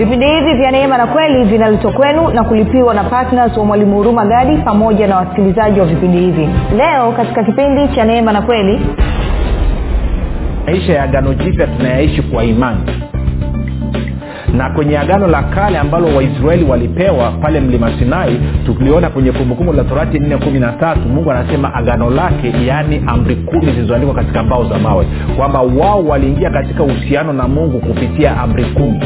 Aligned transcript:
vipindi 0.00 0.26
hivi 0.26 0.54
vya 0.54 0.70
neema 0.70 0.98
na 0.98 1.06
kweli 1.06 1.44
vinaletwa 1.44 1.92
kwenu 1.92 2.28
na 2.28 2.44
kulipiwa 2.44 2.94
na 2.94 3.04
ptns 3.04 3.56
wa 3.56 3.64
mwalimu 3.64 3.96
huruma 3.96 4.26
gadi 4.26 4.56
pamoja 4.56 5.06
na 5.06 5.16
wasikilizaji 5.16 5.80
wa 5.80 5.86
vipindi 5.86 6.18
hivi. 6.18 6.48
Leo 6.76 7.12
katika 7.12 7.44
kipindi 7.44 7.88
cha 7.94 8.04
neema 8.04 8.32
na 8.32 8.42
kweli 8.42 8.80
maisha 10.66 10.92
ya 10.92 11.02
agano 11.02 11.34
jipya 11.34 11.66
tunayaishi 11.66 12.22
kwa 12.22 12.44
imani. 12.44 12.80
Na 14.56 14.70
kwenye 14.70 14.98
agano 14.98 15.26
la 15.26 15.42
kale 15.42 15.78
ambalo 15.78 16.16
waisraeli 16.16 16.64
walipewa 16.64 17.30
pale 17.30 17.60
mlima 17.60 17.90
sinai 17.98 18.40
tuliona 18.66 19.10
kwenye 19.10 19.32
kumbukumbu 19.32 19.72
la 19.72 19.84
torati 19.84 20.18
nne 20.18 20.36
kumi 20.36 20.58
na 20.60 20.72
tatu 20.72 21.00
mungu 21.08 21.30
anasema 21.30 21.74
agano 21.74 22.10
lake 22.10 22.52
yaani 22.66 23.02
amri 23.06 23.36
kumi 23.36 23.66
zilizoandikwa 23.72 24.14
katika 24.14 24.42
mbao 24.42 24.64
za 24.64 24.78
mawe 24.78 25.06
kwamba 25.36 25.60
wao 25.60 26.04
waliingia 26.04 26.50
katika 26.50 26.82
uhusiano 26.82 27.32
na 27.32 27.48
mungu 27.48 27.78
kupitia 27.80 28.36
amri 28.40 28.64
kumi 28.64 29.00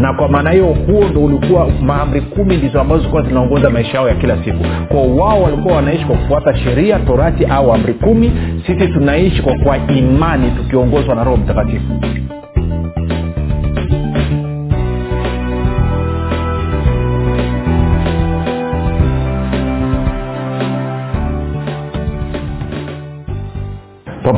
na 0.00 0.12
kwa 0.14 0.28
maana 0.28 0.50
hiyo 0.50 0.66
huo 0.66 1.04
ndo 1.10 1.20
ulikuwa 1.20 1.68
maamri 1.82 2.20
kumi 2.20 2.56
ndizo 2.56 2.80
ambazo 2.80 2.98
zilikuwa 3.00 3.22
zinaongoza 3.22 3.70
maisha 3.70 3.92
yao 3.94 4.08
ya 4.08 4.14
kila 4.14 4.44
siku. 4.44 4.64
Kwa 4.88 5.02
wao 5.02 5.42
walikuwa 5.42 5.74
wanaishi 5.76 6.04
kwa 6.04 6.16
kufuata 6.16 6.56
sheria 6.56 6.98
torati 6.98 7.44
au 7.44 7.72
amri 7.74 7.94
kumi. 7.94 8.32
Sisi 8.66 8.88
tunaishi 8.88 9.42
kwa 9.42 9.54
kwa 9.58 9.76
imani 9.96 10.50
tukiongozwa 10.50 11.14
na 11.14 11.24
roho 11.24 11.36
mtakatifu 11.36 11.92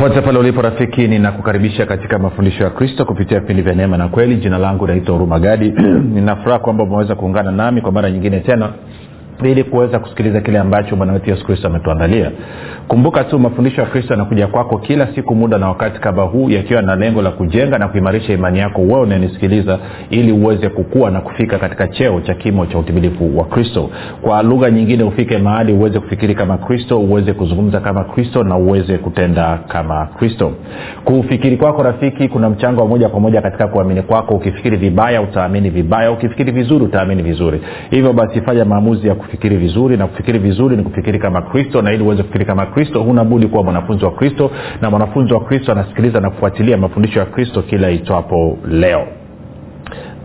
popote 0.03 0.21
pale 0.21 0.39
ulipo 0.39 0.63
rafiki 0.63 1.09
ninakukaribisha 1.09 1.87
katika 1.87 2.19
mafundisho 2.19 2.65
ya 2.65 2.71
kristo 2.71 3.05
kupitia 3.05 3.41
vipindi 3.41 3.63
vya 3.63 3.75
neema 3.75 3.97
na 3.97 4.09
kweli. 4.09 4.37
Jina 4.37 4.59
langu 4.59 4.87
naitwa 4.87 5.15
huruma 5.15 5.39
gadi. 5.39 5.71
Ninafuraha 6.15 6.59
kwamba 6.59 6.85
umeweza 6.85 7.15
kuungana 7.15 7.53
nami 7.53 7.81
kwa 7.81 7.93
mara 7.93 8.11
nyingine 8.11 8.41
tena 8.41 8.73
ili 9.51 9.65
kuweza 9.65 9.99
kusikiliza 9.99 10.41
kile 10.41 10.59
ambacho 10.59 10.97
bwana 10.97 11.13
wetu 11.13 11.31
yesu 11.31 11.47
kristo 11.47 11.67
ametuandalia. 11.69 12.31
Kumbuka 12.89 13.25
tu 13.25 13.39
mafundisho 13.39 13.81
ya 13.81 13.87
kristo 13.87 14.13
yanakuja 14.15 14.47
kwako 14.47 14.79
kila 14.79 15.15
siku 15.15 15.35
muda 15.35 15.59
na 15.59 15.69
wakati 15.69 16.01
kama 16.01 16.23
huu 16.23 16.51
yakiwa 16.51 16.83
na 16.83 16.97
lengo 16.97 17.23
la 17.23 17.31
kujenga 17.31 17.79
na 17.79 17.89
kuimarisha 17.89 18.33
imani 18.33 18.59
yako 18.59 18.81
wewe 18.81 19.01
unanisikiliza 19.01 19.79
ili 20.11 20.33
uweze 20.33 20.69
kukua 20.69 21.11
na 21.11 21.21
kufika 21.21 21.59
katika 21.59 21.89
cheo 21.89 22.21
cha 22.21 22.35
kimo 22.35 22.67
cha 22.67 22.79
utimilifu 22.79 23.39
wa 23.39 23.45
kristo. 23.45 23.91
Kwa 24.23 24.43
lugha 24.43 24.71
nyingine 24.71 25.05
ufike 25.05 25.39
mahali 25.39 25.73
uweze 25.73 26.01
kufikiri 26.01 26.35
kama 26.35 26.59
kristo 26.59 27.01
uweze 27.01 27.33
kuzungumza 27.33 27.81
kama 27.81 28.05
kristo 28.05 28.45
na 28.45 28.57
uweze 28.57 28.99
kutenda 28.99 29.59
kama 29.69 30.07
kristo. 30.07 30.53
Kufikiri 31.05 31.57
kwako 31.57 31.83
rafiki 31.83 32.29
kuna 32.29 32.51
mchango 32.51 32.81
wa 32.81 32.87
moja 32.89 33.09
kwa 33.09 33.21
moja 33.21 33.43
katika 33.43 33.67
kuamini 33.69 34.03
kwako. 34.03 34.35
Ukifikiri 34.35 34.77
vibaya 34.77 35.23
utaamini 35.23 35.71
vibaya. 35.71 36.13
Ukifikiri 36.13 36.53
vizuri 36.53 36.85
utaamini 36.85 37.23
vizuri. 37.23 37.61
Hivyo 37.91 38.13
basi 38.13 38.41
fanya 38.41 38.65
maamuzi 38.65 39.09
ya 39.09 39.15
kufikiri 39.15 39.32
vizuri 39.41 39.97
na 39.97 40.07
kufikiri 40.07 40.39
vizuri 40.39 40.77
ni 40.77 40.83
kufikiri 40.83 41.19
kama 41.19 41.43
kristo 41.43 41.83
na 41.83 41.93
ili 41.93 42.03
uweze 42.03 42.23
kufikiri 42.23 42.45
kama 42.45 42.67
kristo 42.67 43.03
huna 43.03 43.25
budi 43.25 43.47
kuwa 43.47 43.63
mwanafunzi 43.63 44.05
wa 44.05 44.11
kristo 44.11 44.51
na 44.81 44.91
mwanafunzi 44.91 45.35
wa 45.35 45.41
kristo 45.41 45.73
anasikiliza 45.73 46.21
na 46.21 46.31
kufuatilia 46.31 46.77
mafundisho 46.77 47.19
ya 47.19 47.27
kristo 47.27 47.63
kila 47.63 47.91
itwapo 47.91 48.59
leo. 48.69 49.07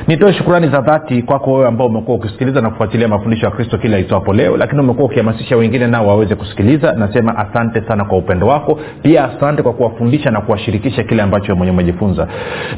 nitoe 0.07 0.33
shukurani 0.33 0.69
za 0.69 0.81
dhati 0.81 1.23
kwako 1.23 1.53
wewe 1.53 1.69
ambao 1.69 1.87
umekuwa 1.87 2.17
ukisikiliza 2.17 2.61
na 2.61 2.71
kufuatilia 2.71 3.09
mafundisho 3.09 3.47
ya 3.47 3.53
kristo 3.53 3.79
kila 3.79 3.99
itwapo 3.99 4.33
leo 4.33 4.57
lakini 4.57 4.81
umekuwa 4.81 5.07
ukihamasisha 5.07 5.57
wengine 5.57 5.87
nao 5.87 6.07
waweze 6.07 6.35
kusikiliza. 6.35 6.93
Nasema 6.93 7.37
asante 7.39 7.81
sana 7.89 8.05
kwa 8.05 8.19
upendo 8.19 8.47
wako. 8.47 8.81
Pia 9.03 9.25
asante 9.25 9.63
kwa 9.63 9.73
kuwafundisha 9.73 10.31
na 10.31 10.41
kuwashirikisha 10.41 11.03
kile 11.03 11.23
ambacho 11.23 11.57
mwenyewe 11.57 11.75
umejifunza. 11.75 12.29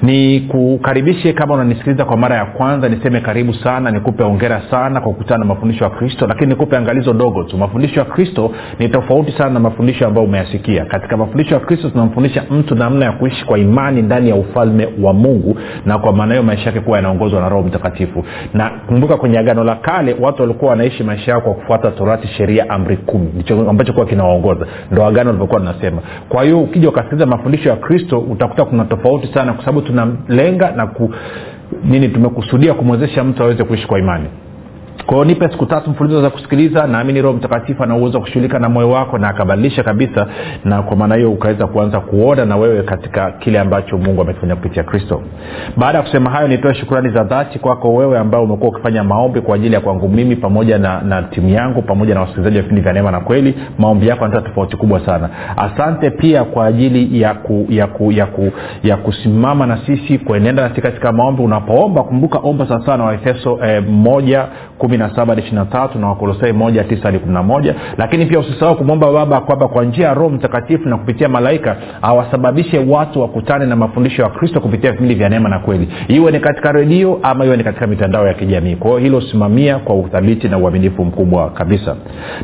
Ni 0.03 0.41
kukaribishe 0.41 1.33
kama 1.33 1.55
unanisikiliza 1.55 2.05
kwa 2.05 2.17
mara 2.17 2.37
ya 2.37 2.45
kwanza 2.45 2.89
niseme 2.89 3.21
karibu 3.21 3.55
sana 3.55 3.91
nikupe 3.91 4.23
ongera 4.25 4.63
sana 4.71 5.01
kwa 5.01 5.13
kukutana 5.13 5.39
na 5.39 5.45
mafundisho 5.45 5.85
ya 5.85 5.91
kristo 5.91 6.27
lakini 6.27 6.47
nikupe 6.47 6.77
angalizo 6.77 7.13
dogo 7.13 7.43
tu. 7.45 7.57
Mafundisho 7.59 8.01
ya 8.01 8.07
kristo 8.07 8.53
ni 8.79 8.89
tofauti 8.89 9.33
sana 9.33 9.51
na 9.51 9.61
mafundisho 9.61 10.07
ambayo 10.07 10.27
umeyasikia. 10.27 10.85
Katika 10.85 11.17
mafundisho 11.17 11.55
ya 11.55 11.61
kristo 11.61 11.91
tunamfundisha 11.91 12.45
mtu 12.51 12.75
namna 12.75 13.05
ya 13.05 13.13
kuishi 13.13 13.45
kwa 13.45 13.59
imani 13.59 14.03
ndani 14.03 14.29
ya 14.29 14.35
ufalme 14.37 14.89
wa 15.03 15.13
mungu 15.13 15.59
na 15.87 15.99
kwa 15.99 16.13
maana 16.13 16.35
hiyo 16.35 16.43
maisha 16.43 16.65
yake 16.67 16.81
kuwa 16.93 16.99
yanaongozwa 16.99 17.41
na 17.41 17.49
roho 17.49 17.63
mtakatifu. 17.63 18.25
Na 18.55 18.71
kumbuka 18.87 19.17
kwenye 19.17 19.39
agano 19.39 19.65
la 19.65 19.75
kale 19.77 20.17
watu 20.21 20.43
walikuwa 20.43 20.71
wanaishi 20.71 21.05
maisha 21.05 21.31
yao 21.31 21.41
kwa 21.41 21.55
kufuata 21.55 21.91
torati 21.91 22.29
sheria 22.29 22.71
amri 22.71 22.97
kumi. 22.97 23.29
Ndicho 23.35 23.71
ambacho 23.71 23.93
kuwa 23.93 24.07
kinawaongoza. 24.07 24.67
Ndo 24.91 25.07
agano 25.07 25.31
alivyokuwa 25.31 25.61
linasema. 25.61 26.03
Kwa 26.29 26.43
hiyo 26.45 26.61
ukija 26.61 26.89
ukasikiliza 26.89 27.27
mafundisho 27.27 27.69
ya 27.69 27.77
kristo 27.77 28.19
utakuta 28.19 28.65
kuna 28.65 28.85
tofauti 28.85 29.27
sana 29.35 29.53
kwa 29.53 29.65
sababu 29.65 29.83
tunalenga 29.83 30.71
na 30.71 30.87
ku, 30.87 31.15
nini 31.85 32.09
tumekusudia 32.09 32.75
kumwezesha 32.75 33.25
mtu 33.25 33.43
aweze 33.43 33.65
kuishi 33.65 33.87
kwa 33.87 33.99
imani 33.99 34.27
kwao 35.07 35.25
nipe 35.25 35.49
siku 35.49 35.67
tatu 35.67 35.91
mfululizo 35.91 36.23
za 36.23 36.31
kusikiliza 36.31 36.87
naamini 36.87 37.23
roho 37.23 37.37
mtakatifu 37.37 37.83
ana 37.83 37.95
kushughulika 38.21 38.59
na 38.59 38.69
moyo 38.69 38.91
wako 38.91 39.19
na 39.19 39.29
akabadilisha 39.29 39.83
kabisa 39.83 40.27
na 40.65 40.83
kwa 40.83 40.97
maana 40.97 41.15
hiyo 41.15 41.33
ukaweza 41.33 41.67
kuanza 41.67 42.01
kuona 42.01 42.45
na 42.45 42.57
wewe 42.57 42.83
katika 42.83 43.31
kile 43.31 43.61
ambacho 43.61 43.99
mungu 43.99 44.23
amekifanya 44.23 44.57
kupitia 44.57 44.83
kristo. 44.83 45.23
Baada 45.77 45.99
ya 45.99 46.05
kusema 46.05 46.31
hayo 46.31 46.49
nitoe 46.49 46.75
shukrani 46.75 47.11
za 47.11 47.25
dhati 47.25 47.59
kwako 47.59 47.95
wewe 47.95 48.19
ambao 48.19 48.45
umekuwa 48.45 48.71
ukifanya 48.71 49.05
maombi 49.05 49.41
kwa 49.41 49.55
ajili 49.55 49.75
ya 49.75 49.81
kwangu 49.81 50.09
mimi 50.09 50.37
pamoja 50.37 50.79
na, 50.79 51.01
na 51.01 51.23
timu 51.23 51.49
yangu 51.49 51.83
pamoja 51.83 52.15
na 52.15 52.21
wasikilizaji 52.21 52.57
wa 52.57 52.63
vipindi 52.63 52.83
vya 52.83 52.93
neema 52.93 53.11
na 53.11 53.21
kweli. 53.21 53.55
Maombi 53.79 54.09
yako 54.09 54.23
yanatoa 54.25 54.43
tofauti 54.49 54.77
kubwa 54.77 55.07
sana. 55.07 55.29
Asante 55.57 56.11
pia 56.11 56.45
kwa 56.45 56.67
ajili 56.67 57.21
ya 57.21 57.35
ku, 57.35 57.67
ya 57.69 57.87
ku, 57.87 58.13
ya 58.13 58.27
ku, 58.27 58.53
ya 58.83 58.97
kusimama 58.97 59.67
na 59.67 59.79
sisi 59.87 60.19
kuenenda 60.19 60.69
katika 60.69 61.13
maombi. 61.13 61.43
Unapoomba 61.43 62.03
kumbuka 62.03 62.39
omba 62.39 62.67
sawasawa 62.69 63.05
waefeso 63.05 63.59
eh, 63.65 63.83
moja 63.89 64.47
kumi 64.79 64.92
na 64.97 66.09
wakolosai 66.09 66.53
lakini 67.99 68.27
pia 68.27 68.39
usisahau 68.39 68.77
kumwomba 68.77 69.13
baba 69.13 69.41
kwamba 69.41 69.69
kwa 69.69 69.85
njia 69.85 70.07
ya 70.07 70.15
roho 70.15 70.29
mtakatifu 70.29 70.89
na 70.89 70.97
kupitia 70.97 71.29
malaika 71.29 71.77
awasababishe 72.03 72.79
watu 72.89 73.21
wakutane 73.21 73.67
na 73.67 73.77
mafundisho 73.77 74.23
ya 74.23 74.29
kristo 74.29 74.61
kupitia 74.61 74.93
vipindi 74.93 75.15
vya 75.15 75.29
neema 75.29 75.49
na 75.49 75.59
kweli. 75.59 75.89
Iwe 76.09 76.33
ni 76.33 76.41
katika 76.41 76.73
redio 76.73 77.19
ama 77.23 77.45
iwe 77.45 77.57
ni 77.57 77.65
katika 77.65 77.87
mitandao 77.87 78.27
ya 78.27 78.35
kijamii. 78.35 78.77
Kwa 78.77 78.91
hiyo 78.91 79.01
hilo 79.01 79.21
simamia 79.21 79.79
kwa 79.79 79.95
uthabiti 79.97 80.49
na 80.49 80.59
uaminifu 80.59 81.05
mkubwa 81.05 81.51
kabisa. 81.51 81.97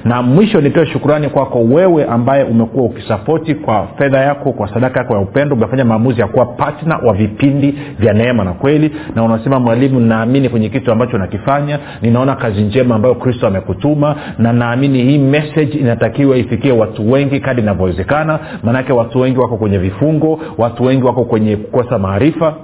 Na 0.04 0.22
mwisho 0.22 0.60
nitoe 0.60 0.86
shukurani 0.86 1.28
kwako 1.28 1.60
wewe 1.60 2.04
ambaye 2.04 2.44
umekuwa 2.44 2.84
ukisapoti 2.84 3.54
kwa 3.54 3.86
fedha 3.98 4.18
yako 4.20 4.52
kwa 4.52 4.74
sadaka 4.74 5.00
yako 5.00 5.14
ya 5.14 5.20
upendo. 5.20 5.56
Umefanya 5.56 5.84
maamuzi 5.84 6.20
ya 6.20 6.26
kuwa 6.26 6.46
patna 6.46 6.96
wa 6.96 7.14
vipindi 7.14 7.78
vya 7.98 8.12
neema 8.12 8.44
na 8.44 8.52
kweli. 8.52 8.90
Na 9.14 9.22
unasema 9.22 9.60
mwalimu 9.60 10.00
naamini 10.00 10.48
kwenye 10.48 10.68
kitu 10.68 10.92
ambacho 10.92 11.18
nakifanya 11.18 11.78
ninaona 12.02 12.36
kazi 12.38 12.62
njema 12.62 12.94
ambayo 12.94 13.14
kristo 13.14 13.46
amekutuma 13.46 14.17
na 14.38 14.52
naamini 14.52 15.02
hii 15.02 15.19
message 15.19 15.79
inatakiwa 15.79 16.37
ifikie 16.37 16.73
watu 16.73 17.12
wengi 17.12 17.40
kadi 17.40 17.61
inavyowezekana. 17.62 18.38
Maanake 18.62 18.93
watu 18.93 19.20
wengi 19.20 19.38
wako 19.38 19.56
kwenye 19.56 19.79
vifungo 19.79 20.40
watu 20.58 20.85
wengi 20.85 21.05
wako 21.05 21.25
kwenye 21.25 21.56
kukosa 21.56 21.99
maarifa 21.99 22.55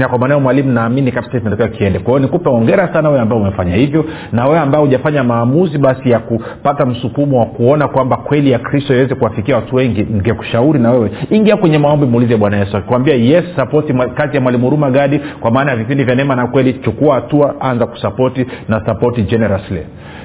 na 0.00 0.08
kwa 0.08 0.18
maneo 0.18 0.40
mwalimu 0.40 0.72
naamini 0.72 1.12
kabisa 1.12 1.38
kinatakiwa 1.38 1.68
kiende. 1.68 1.98
Kwa 1.98 2.10
hiyo 2.12 2.18
nikupe 2.18 2.50
ongera 2.50 2.92
sana 2.92 3.08
wewe 3.08 3.20
ambao 3.20 3.38
umefanya 3.38 3.74
hivyo 3.74 4.04
na 4.32 4.44
wewe 4.46 4.58
ambao 4.58 4.80
hujafanya 4.82 5.24
maamuzi 5.24 5.78
basi 5.78 6.10
ya 6.10 6.18
kupata 6.18 6.86
msukumo 6.86 7.40
wa 7.40 7.46
kuona 7.46 7.88
kwamba 7.88 8.16
kweli 8.16 8.50
ya 8.50 8.58
kristo 8.58 8.94
iweze 8.94 9.14
kuwafikia 9.14 9.56
watu 9.56 9.76
wengi 9.76 10.02
ningekushauri 10.02 10.78
na 10.78 10.90
wewe 10.90 11.10
ingia 11.30 11.56
kwenye 11.56 11.78
maombi 11.78 12.06
muulize 12.06 12.36
bwana 12.36 12.56
yesu 12.56 12.76
akikwambia 12.76 13.14
yes 13.14 13.44
sapoti 13.56 13.94
kazi 14.14 14.34
ya 14.36 14.40
mwalimu 14.40 14.64
huruma 14.64 14.90
gadi 14.90 15.20
kwa 15.40 15.50
maana 15.50 15.70
ya 15.70 15.76
vipindi 15.76 16.04
vya 16.04 16.14
neema 16.14 16.36
na 16.36 16.46
kweli 16.46 16.72
chukua 16.74 17.14
hatua 17.14 17.60
anza 17.60 17.86
kusapoti 17.86 18.46
na 18.68 18.86
sapoti 18.86 19.22
generously. 19.22 19.80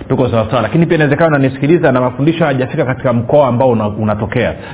Tuko 0.09 0.29
sawasawa 0.29 0.61
lakini 0.61 0.85
pia 0.85 0.95
inawezekana 0.95 1.37
unanisikiliza 1.37 1.91
na 1.91 2.01
mafundisho 2.01 2.43
hayajafika 2.43 2.85
katika 2.85 3.13
mkoa 3.13 3.47
ambao 3.47 3.69
una, 3.69 4.15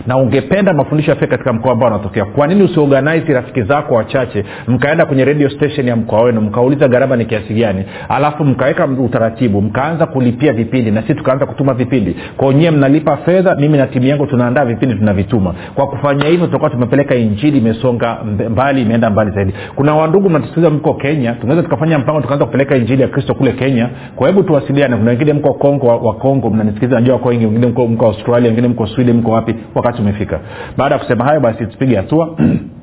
na 0.07 0.17
ungependa 0.17 0.73
mafundisho 0.73 1.11
yafika 1.11 1.27
katika 1.27 1.53
mkoa 1.53 1.71
ambao 1.71 1.89
unatokea. 1.89 2.25
Kwa 2.25 2.47
nini 2.47 2.63
usiorganize 2.63 3.33
rafiki 3.33 3.61
zako 3.61 3.95
wachache 3.95 4.45
mkaenda 4.87 5.05
kwenye 5.05 5.25
radio 5.25 5.49
station 5.49 5.87
ya 5.87 5.95
mkoa 5.95 6.21
wenu 6.23 6.41
mkauliza 6.41 6.87
gharama 6.87 7.15
ni 7.15 7.25
kiasi 7.25 7.53
gani 7.53 7.83
alafu 8.09 8.45
mkaweka 8.45 8.85
utaratibu 8.85 9.61
mkaanza 9.61 10.05
kulipia 10.05 10.53
vipindi 10.53 10.91
na 10.91 11.01
sisi 11.01 11.15
tukaanza 11.15 11.45
kutuma 11.45 11.73
vipindi. 11.73 12.15
Kwao 12.37 12.51
nyie 12.51 12.71
mnalipa 12.71 13.17
fedha 13.17 13.55
mimi 13.55 13.77
na 13.77 13.87
timu 13.87 14.05
yangu 14.05 14.25
tunaandaa 14.27 14.65
vipindi 14.65 14.95
tunavituma. 14.95 15.53
Kwa 15.75 15.87
kufanya 15.87 16.25
hivyo 16.27 16.45
tutakuwa 16.45 16.69
tumepeleka 16.69 17.15
injili 17.15 17.57
imesonga 17.57 18.17
mbali 18.49 18.81
imeenda 18.81 19.09
mbali 19.09 19.31
zaidi. 19.31 19.53
Kuna 19.75 19.95
wandugu 19.95 20.29
mnatusikiliza 20.29 20.69
mko 20.69 20.93
kenya 20.93 21.33
tunaweza 21.33 21.63
tukafanya 21.63 21.99
mpango 21.99 22.21
tukaanza 22.21 22.45
kupeleka 22.45 22.75
injili 22.75 23.01
ya 23.01 23.07
kristo 23.07 23.33
kule 23.33 23.51
kenya. 23.51 23.89
Kwa 24.15 24.27
hebu 24.27 24.43
tuwasiliane 24.43 24.95
kuna 24.95 25.11
wengine 25.11 25.33
mko 25.33 25.53
kongo 25.53 25.87
wa, 25.87 26.13
kongo 26.13 26.49
mnanisikiliza 26.49 26.95
najua 26.99 27.13
wako 27.15 27.29
wengi 27.29 27.45
wengine 27.45 27.67
mko 27.67 28.05
australia 28.05 28.47
wengine 28.49 28.67
mko 28.67 28.87
sweden 28.87 29.17
mko 29.17 29.31
wapi 29.31 29.55
wakati 29.75 30.01
umefika. 30.01 30.39
Baada 30.77 30.95
ya 30.95 30.99
kusema 30.99 31.25
hayo 31.25 31.39
basi 31.39 31.65
tupige 31.65 31.95
hatua 31.95 32.35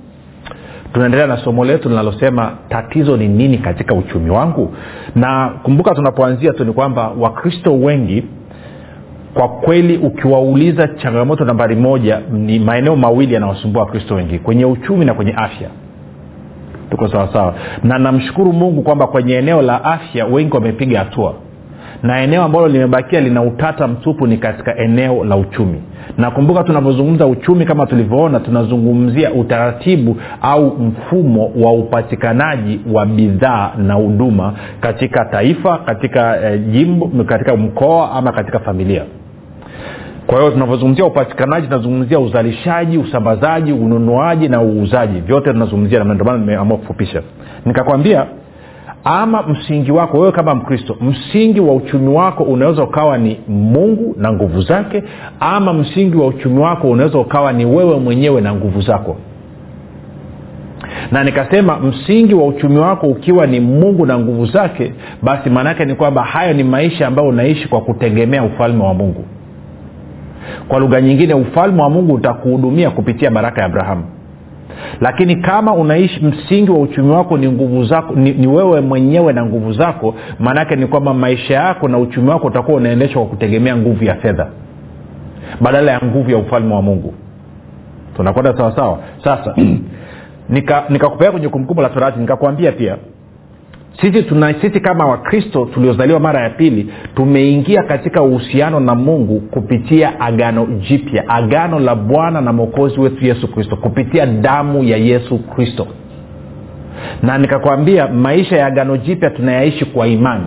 tunaendelea 0.95 1.27
na 1.27 1.37
somo 1.37 1.65
letu 1.65 1.89
linalosema 1.89 2.53
tatizo 2.69 3.17
ni 3.17 3.29
nini 3.29 3.59
katika 3.59 3.95
uchumi 3.95 4.31
wangu? 4.31 4.75
Na 5.15 5.51
kumbuka 5.63 5.95
tunapoanzia 5.95 6.53
tu 6.53 6.65
ni 6.65 6.73
kwamba 6.73 7.09
wakristo 7.19 7.75
wengi 7.81 8.25
kwa 9.35 9.49
kweli 9.49 9.97
ukiwauliza 9.97 10.89
changamoto 10.89 11.45
nambari 11.45 11.77
moja 11.77 12.21
ni 12.33 12.59
maeneo 12.59 12.97
mawili 12.97 13.35
yanawasumbua 13.35 13.83
wakristo 13.83 14.15
wengi 14.15 14.39
kwenye 14.39 14.65
uchumi 14.65 15.05
na 15.05 15.15
kwenye 15.15 15.33
afya. 15.33 15.69
Tuko 16.91 17.09
sawasawa. 17.09 17.55
Na 17.83 17.99
namshukuru 17.99 18.53
mungu 18.53 18.83
kwamba 18.83 19.07
kwenye 19.07 19.35
eneo 19.35 19.63
la 19.63 19.85
afya 19.85 20.27
wengi 20.27 20.55
wamepiga 20.55 20.99
hatua 20.99 21.35
na 22.05 22.21
eneo 22.23 22.43
ambalo 22.43 22.69
limebakia 22.69 23.21
lina 23.21 23.43
utata 23.43 23.89
mtupu 23.89 24.27
ni 24.27 24.37
katika 24.37 24.77
eneo 24.77 25.25
la 25.25 25.37
uchumi. 25.37 25.83
Nakumbuka 26.19 26.65
tunavyozungumza 26.65 27.27
uchumi 27.27 27.65
kama 27.65 27.87
tulivyoona 27.87 28.41
tunazungumzia 28.41 29.33
utaratibu 29.33 30.17
au 30.43 30.67
mfumo 30.79 31.51
wa 31.57 31.73
upatikanaji 31.73 32.81
wa 32.93 33.07
bidhaa 33.07 33.73
na 33.79 33.95
huduma 33.95 34.55
katika 34.81 35.25
taifa 35.25 35.79
katika 35.79 36.41
eh, 36.51 36.61
jimbo 36.71 37.25
katika 37.25 37.57
mkoa 37.57 38.13
ama 38.13 38.33
katika 38.33 38.59
familia. 38.59 39.03
Kwa 40.27 40.39
hiyo 40.39 40.51
tunavyozungumzia 40.51 41.05
upatikanaji 41.05 41.67
tunazungumzia 41.67 42.19
uzalishaji 42.19 42.99
usambazaji 42.99 43.73
ununuaji 43.73 44.49
na 44.49 44.63
uuzaji. 44.63 45.21
Vyote 45.21 45.53
tunazungumzia 45.53 46.05
ndio 46.05 46.25
maana 46.25 46.39
nimeamua 46.39 46.77
kufupisha. 46.79 47.23
Nikakwambia 47.67 48.27
ama 49.05 49.43
msingi 49.43 49.93
wako 49.93 50.19
wewe 50.19 50.33
kama 50.33 50.55
mkristo 50.55 50.97
msingi 51.01 51.61
wa 51.61 51.75
uchumi 51.75 52.09
wako 52.09 52.43
unaweza 52.45 52.83
ukawa 52.83 53.19
ni 53.19 53.41
mungu 53.49 54.15
na 54.19 54.33
nguvu 54.33 54.61
zake 54.61 55.03
ama 55.41 55.73
msingi 55.73 56.17
wa 56.17 56.27
uchumi 56.27 56.59
wako 56.61 56.91
unaweza 56.91 57.19
ukawa 57.19 57.53
ni 57.53 57.65
wewe 57.65 57.99
mwenyewe 58.01 58.41
na 58.41 58.55
nguvu 58.55 58.81
zako. 58.81 59.17
Na 61.13 61.25
nikasema 61.25 61.79
msingi 61.79 62.35
wa 62.35 62.47
uchumi 62.47 62.79
wako 62.79 63.07
ukiwa 63.07 63.47
ni 63.47 63.61
mungu 63.61 64.07
na 64.07 64.19
nguvu 64.19 64.47
zake 64.47 64.93
basi 65.23 65.51
maanaake 65.51 65.85
ni 65.85 65.95
kwamba 65.95 66.23
hayo 66.23 66.53
ni 66.53 66.65
maisha 66.65 67.07
ambayo 67.07 67.29
unaishi 67.29 67.69
kwa 67.69 67.81
kutegemea 67.81 68.45
ufalme 68.45 68.85
wa 68.85 68.95
mungu. 68.95 69.25
Kwa 70.69 70.79
lugha 70.79 71.01
nyingine 71.01 71.35
ufalme 71.35 71.83
wa 71.83 71.91
mungu 71.91 72.15
utakuhudumia 72.15 72.91
kupitia 72.91 73.31
baraka 73.31 73.61
ya 73.61 73.67
abrahamu 73.67 74.05
lakini 75.01 75.37
kama 75.37 75.75
unaishi 75.75 76.25
msingi 76.25 76.71
wa 76.71 76.79
uchumi 76.79 77.11
wako 77.11 77.39
ni 77.39 77.49
nguvu 77.53 77.85
zako 77.85 78.15
ni, 78.15 78.33
ni 78.33 78.47
wewe 78.47 78.81
mwenyewe 78.81 79.33
na 79.33 79.47
nguvu 79.47 79.73
zako 79.73 80.15
maanaake 80.39 80.77
ni 80.77 80.87
kwamba 80.87 81.15
maisha 81.15 81.55
yako 81.55 81.89
na 81.89 81.99
uchumi 81.99 82.29
wako 82.31 82.47
utakuwa 82.47 82.77
unaendeshwa 82.77 83.23
kwa 83.23 83.31
kutegemea 83.31 83.77
nguvu 83.77 84.05
ya 84.05 84.15
fedha. 84.15 84.47
Badala 85.61 85.93
ya 85.93 86.01
nguvu 86.05 86.31
ya 86.31 86.39
ufalme 86.39 86.75
wa 86.75 86.83
mungu. 86.83 87.15
Tunakwenda 88.17 88.57
sawasawa 88.57 88.99
sasa 89.25 89.55
nikakupea 90.49 90.89
nika 90.91 91.31
kwenye 91.31 91.49
kumbukumbu 91.49 91.83
la 91.83 91.89
torati 91.89 92.19
nikakwambia 92.19 92.73
pia 92.73 92.97
sisi 94.01 94.23
tuna 94.23 94.55
sisi 94.61 94.81
kama 94.81 95.07
wakristo 95.07 95.65
tuliozaliwa 95.75 96.21
mara 96.21 96.41
ya 96.43 96.51
pili 96.51 96.93
tumeingia 97.15 97.83
katika 97.83 98.23
uhusiano 98.23 98.81
na 98.81 98.95
mungu 98.95 99.41
kupitia 99.41 100.21
agano 100.21 100.67
jipya 100.67 101.29
agano 101.29 101.79
la 101.79 101.95
bwana 101.95 102.41
na 102.41 102.53
mwokozi 102.53 103.01
wetu 103.01 103.25
yesu 103.25 103.49
kristo 103.49 103.77
kupitia 103.77 104.27
damu 104.27 104.85
ya 104.85 104.97
yesu 104.97 105.39
kristo. 105.39 105.87
Na 107.23 107.39
nikakwambia 107.39 108.09
maisha 108.09 108.57
ya 108.57 108.67
agano 108.67 108.97
jipya 108.97 109.31
tunayaishi 109.31 109.85
kwa 109.85 110.07
imani 110.07 110.47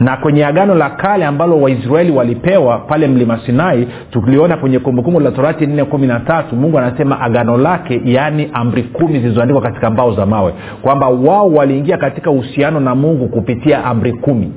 na 0.00 0.16
kwenye 0.16 0.46
agano 0.46 0.74
la 0.74 0.90
kale 0.90 1.24
ambalo 1.24 1.60
waisraeli 1.60 2.12
walipewa 2.12 2.78
pale 2.78 3.06
mlima 3.08 3.40
sinai 3.46 3.88
tuliona 4.10 4.56
kwenye 4.56 4.78
kumbukumbu 4.78 5.20
la 5.20 5.30
torati 5.30 5.66
nne 5.66 5.84
kumi 5.84 6.06
na 6.06 6.20
tatu 6.20 6.56
mungu 6.56 6.78
anasema 6.78 7.20
agano 7.20 7.56
lake 7.58 8.00
yaani 8.04 8.50
amri 8.52 8.82
kumi 8.82 9.20
zilizoandikwa 9.20 9.62
katika 9.62 9.90
mbao 9.90 10.14
za 10.14 10.26
mawe 10.26 10.54
kwamba 10.82 11.08
wao 11.08 11.50
waliingia 11.50 11.96
katika 11.96 12.30
uhusiano 12.30 12.80
na 12.80 12.94
mungu 12.94 13.28
kupitia 13.28 13.84
amri 13.84 14.12
kumi 14.12 14.52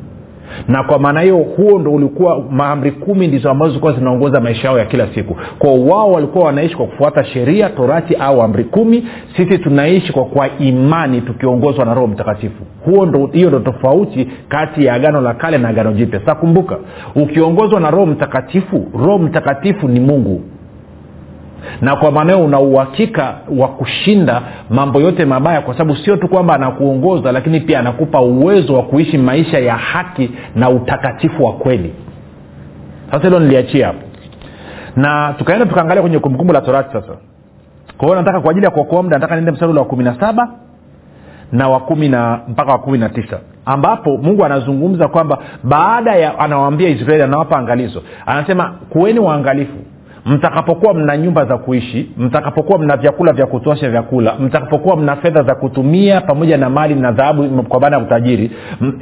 na 0.67 0.83
kwa 0.83 0.99
maana 0.99 1.21
hiyo 1.21 1.37
huo 1.37 1.79
ndo 1.79 1.91
ulikuwa 1.91 2.43
maamri 2.51 2.91
kumi 2.91 3.27
ndizo 3.27 3.49
ambazo 3.51 3.69
zilikuwa 3.71 3.93
zinaongoza 3.93 4.39
maisha 4.41 4.67
yao 4.67 4.79
ya 4.79 4.85
kila 4.85 5.07
siku. 5.13 5.37
Kwao 5.59 5.85
wao 5.85 6.11
walikuwa 6.11 6.45
wanaishi 6.45 6.75
kwa 6.75 6.85
kufuata 6.85 7.23
sheria 7.23 7.69
torati 7.69 8.15
au 8.15 8.41
amri 8.41 8.63
kumi. 8.63 9.07
Sisi 9.37 9.57
tunaishi 9.57 10.13
kwa 10.13 10.25
kwa 10.25 10.49
imani 10.59 11.21
tukiongozwa 11.21 11.85
na 11.85 11.93
roho 11.93 12.07
mtakatifu. 12.07 12.63
Huo 12.85 13.05
ndo 13.05 13.29
hiyo 13.33 13.49
ndo 13.49 13.59
tofauti 13.59 14.27
kati 14.49 14.85
ya 14.85 14.93
agano 14.93 15.21
la 15.21 15.33
kale 15.33 15.57
na 15.57 15.69
agano 15.69 15.93
jipya. 15.93 16.19
Sasa 16.19 16.35
kumbuka 16.35 16.77
ukiongozwa 17.15 17.79
na 17.79 17.91
roho 17.91 18.05
mtakatifu 18.05 18.85
roho 18.99 19.17
mtakatifu 19.17 19.87
ni 19.87 19.99
mungu 19.99 20.41
na 21.81 21.95
kwa 21.95 22.11
maana 22.11 22.37
una 22.37 22.59
uhakika 22.59 23.35
wa 23.57 23.67
kushinda 23.67 24.41
mambo 24.69 25.01
yote 25.01 25.25
mabaya 25.25 25.61
kwa 25.61 25.73
sababu 25.73 25.95
sio 25.95 26.17
tu 26.17 26.27
kwamba 26.27 26.53
anakuongoza 26.55 27.31
lakini 27.31 27.59
pia 27.59 27.79
anakupa 27.79 28.21
uwezo 28.21 28.73
wa 28.73 28.83
kuishi 28.83 29.17
maisha 29.17 29.59
ya 29.59 29.75
haki 29.75 30.31
na 30.55 30.69
utakatifu 30.69 31.43
wa 31.45 31.53
kweli. 31.53 31.93
Sasa 33.11 33.23
hilo 33.23 33.39
niliachia 33.39 33.87
hapo. 33.87 33.99
Na 34.95 35.33
tukaenda 35.37 35.65
tukaangalia 35.65 36.01
kwenye 36.01 36.19
kumbukumbu 36.19 36.53
la 36.53 36.61
torati 36.61 36.93
sasa. 36.93 37.13
Kwa 37.97 38.07
hiyo 38.07 38.15
nataka 38.19 38.39
kwa 38.41 38.51
ajili 38.51 38.65
ya 38.65 38.71
kuokoa 38.71 39.03
muda 39.03 39.15
nataka 39.17 39.35
niende 39.35 39.51
mstari 39.51 39.73
wa 39.73 39.85
kumi 39.85 40.03
na 40.03 40.19
saba 40.19 40.49
na 41.51 41.69
wa 41.69 41.79
kumi 41.79 42.09
na 42.09 42.39
mpaka 42.47 42.71
wa 42.71 42.79
kumi 42.79 42.97
na 42.97 43.09
tisa 43.09 43.39
ambapo 43.65 44.17
mungu 44.17 44.45
anazungumza 44.45 45.07
kwamba 45.07 45.37
baada 45.63 46.15
ya 46.15 46.39
anawaambia 46.39 46.89
israeli 46.89 47.23
anawapa 47.23 47.57
angalizo. 47.57 48.03
Anasema 48.25 48.73
kuweni 48.89 49.19
waangalifu 49.19 49.77
mtakapokuwa 50.25 50.93
mna 50.93 51.17
nyumba 51.17 51.45
za 51.45 51.57
kuishi 51.57 52.11
mtakapokuwa 52.17 52.79
mna 52.79 52.97
vyakula 52.97 53.33
vya 53.33 53.45
kutosha 53.45 53.89
vyakula 53.89 54.35
mtakapokuwa 54.39 54.97
mna 54.97 55.15
fedha 55.15 55.43
za 55.43 55.55
kutumia 55.55 56.21
pamoja 56.21 56.57
na 56.57 56.69
mali 56.69 56.95
na 56.95 57.11
dhahabu 57.11 57.63
kwa 57.63 57.79
maana 57.79 57.97
ya 57.97 58.03
utajiri 58.03 58.51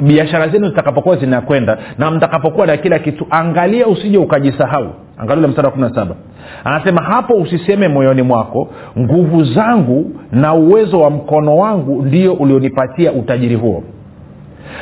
biashara 0.02 0.48
zenu 0.48 0.68
zitakapokuwa 0.70 1.16
zinakwenda 1.16 1.78
na 1.98 2.12
mtakapokuwa 2.12 2.68
na 2.68 2.78
kila 2.78 3.00
kitu 3.00 3.28
angalia 3.30 3.88
usije 3.88 4.18
ukajisahau. 4.18 4.88
Angalia 5.18 5.48
mstari 5.48 5.66
wa 5.66 5.72
kumi 5.72 5.84
na 5.84 5.96
saba. 5.96 6.16
Anasema 6.64 7.02
hapo 7.02 7.34
usiseme 7.34 7.88
moyoni 7.88 8.22
mwako 8.22 8.70
nguvu 9.00 9.44
zangu 9.44 10.12
na 10.32 10.54
uwezo 10.54 11.00
wa 11.00 11.10
mkono 11.10 11.58
wangu 11.58 12.02
ndio 12.02 12.34
ulionipatia 12.34 13.12
utajiri 13.12 13.56
huo 13.56 13.84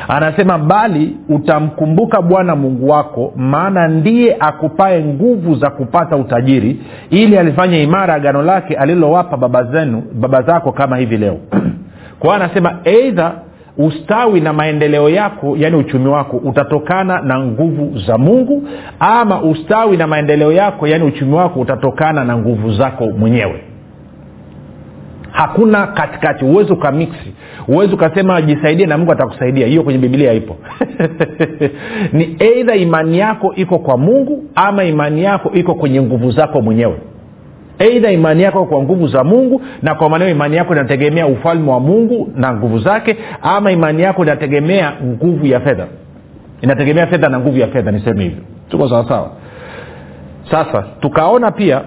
anasema 0.08 0.58
bali 0.58 1.17
utamkumbuka 1.29 2.22
bwana 2.22 2.56
mungu 2.56 2.89
wako 2.89 3.34
maana 3.36 3.88
ndiye 3.88 4.38
akupae 4.39 5.03
nguvu 5.03 5.56
za 5.56 5.70
kupata 5.70 6.15
utajiri 6.15 6.79
ili 7.10 7.38
alifanye 7.38 7.84
imara 7.84 8.13
agano 8.13 8.41
lake 8.41 8.75
alilowapa 8.75 9.38
baba 9.38 9.63
zenu 9.63 10.03
baba 10.13 10.41
zako 10.41 10.72
kama 10.72 10.98
hivi 10.98 11.17
leo. 11.17 11.38
Kwa 12.20 12.36
anasema 12.36 12.77
eidha 12.84 13.32
ustawi 13.77 14.41
na 14.41 14.53
maendeleo 14.53 15.10
yako 15.10 15.56
yaani 15.58 15.75
uchumi 15.75 16.08
wako 16.08 16.38
utatokana 16.38 17.22
na 17.22 17.39
nguvu 17.39 18.00
za 18.00 18.17
mungu 18.17 18.63
ama 19.00 19.41
ustawi 19.41 19.98
na 19.98 20.08
maendeleo 20.08 20.51
yako 20.51 20.88
yaani 20.88 21.03
uchumi 21.03 21.34
wako 21.34 21.60
utatokana 21.60 22.24
na 22.24 22.38
nguvu 22.38 22.72
zako 22.74 23.08
mwenyewe 23.08 23.63
hakuna 25.38 25.88
katikati. 25.88 26.46
Huwezi 26.46 26.74
ukamiksi 26.74 27.34
huwezi 27.65 27.94
ukasema 27.94 28.41
jisaidie 28.41 28.86
na 28.86 28.98
mungu 28.98 29.12
atakusaidia. 29.12 29.67
Hiyo 29.67 29.84
kwenye 29.84 30.00
bibilia 30.00 30.34
ipo 30.34 30.56
ni 32.13 32.36
eidha 32.39 32.75
imani 32.75 33.17
yako 33.20 33.53
iko 33.56 33.79
kwa 33.79 33.98
mungu 33.98 34.44
ama 34.56 34.84
imani 34.84 35.24
yako 35.24 35.51
iko 35.53 35.75
kwenye 35.75 36.01
nguvu 36.01 36.32
zako 36.32 36.62
mwenyewe. 36.62 36.96
Eidha 37.79 38.12
imani 38.12 38.44
yako 38.44 38.65
kwa 38.65 38.84
nguvu 38.84 39.08
za 39.08 39.24
mungu 39.24 39.62
na 39.82 39.96
kwa 39.96 40.10
maneo 40.10 40.29
imani 40.29 40.56
yako 40.56 40.74
inategemea 40.74 41.27
ufalme 41.27 41.72
wa 41.72 41.79
mungu 41.79 42.29
na 42.36 42.53
nguvu 42.53 42.79
zake 42.79 43.17
ama 43.41 43.72
imani 43.72 44.01
yako 44.01 44.24
inategemea 44.24 44.94
nguvu 45.03 45.46
ya 45.46 45.60
fedha. 45.60 45.88
Inategemea 46.62 47.08
fedha 47.08 47.29
na 47.29 47.39
nguvu 47.39 47.58
ya 47.58 47.67
fedha 47.67 47.91
niseme 47.91 48.24
hivyo. 48.24 48.44
Tuko 48.70 48.89
sawasawa? 48.89 49.32
Sasa 50.51 50.84
tukaona 51.00 51.51
pia 51.51 51.82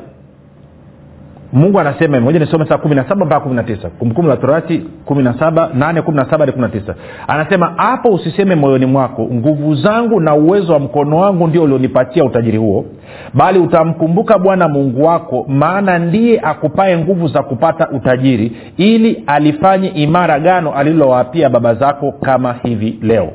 mungu 1.53 1.81
anasema 1.81 2.21
moja 2.21 2.39
nisome 2.39 2.67
saa 2.69 2.79
kumi 2.79 2.95
na 2.95 3.09
saba 3.09 3.27
mpaka 3.27 3.41
kumi 3.41 3.55
na 3.55 3.63
tisa. 3.63 3.89
Kumbukumbu 3.89 4.31
la 4.31 4.37
torati 4.37 4.79
kumi 5.05 5.23
na 5.23 5.39
saba 5.39 5.71
nane 5.75 6.03
kumi 6.03 6.17
na 6.17 6.25
saba 6.25 6.39
hadi 6.39 6.53
kumi 6.53 6.63
na 6.63 6.69
tisa. 6.69 6.95
Anasema 7.29 7.73
hapo 7.77 8.09
usiseme 8.09 8.55
moyoni 8.55 8.87
mwako 8.87 9.23
nguvu 9.33 9.75
zangu 9.75 10.21
na 10.21 10.35
uwezo 10.35 10.73
wa 10.73 10.79
mkono 10.79 11.17
wangu 11.19 11.47
ndio 11.47 11.63
ulionipatia 11.63 12.25
utajiri 12.25 12.59
huo 12.59 12.85
bali 13.35 13.59
utamkumbuka 13.59 14.39
bwana 14.39 14.69
mungu 14.69 15.05
wako 15.05 15.45
maana 15.49 15.99
ndiye 15.99 16.41
akupae 16.41 16.99
nguvu 16.99 17.29
za 17.29 17.43
kupata 17.43 17.89
utajiri 17.91 18.53
ili 18.77 19.25
alifanye 19.27 19.89
imara 19.89 20.41
gano 20.41 20.73
alilowapia 20.75 21.49
baba 21.51 21.75
zako 21.75 22.13
kama 22.13 22.53
hivi 22.63 22.99
leo 23.03 23.29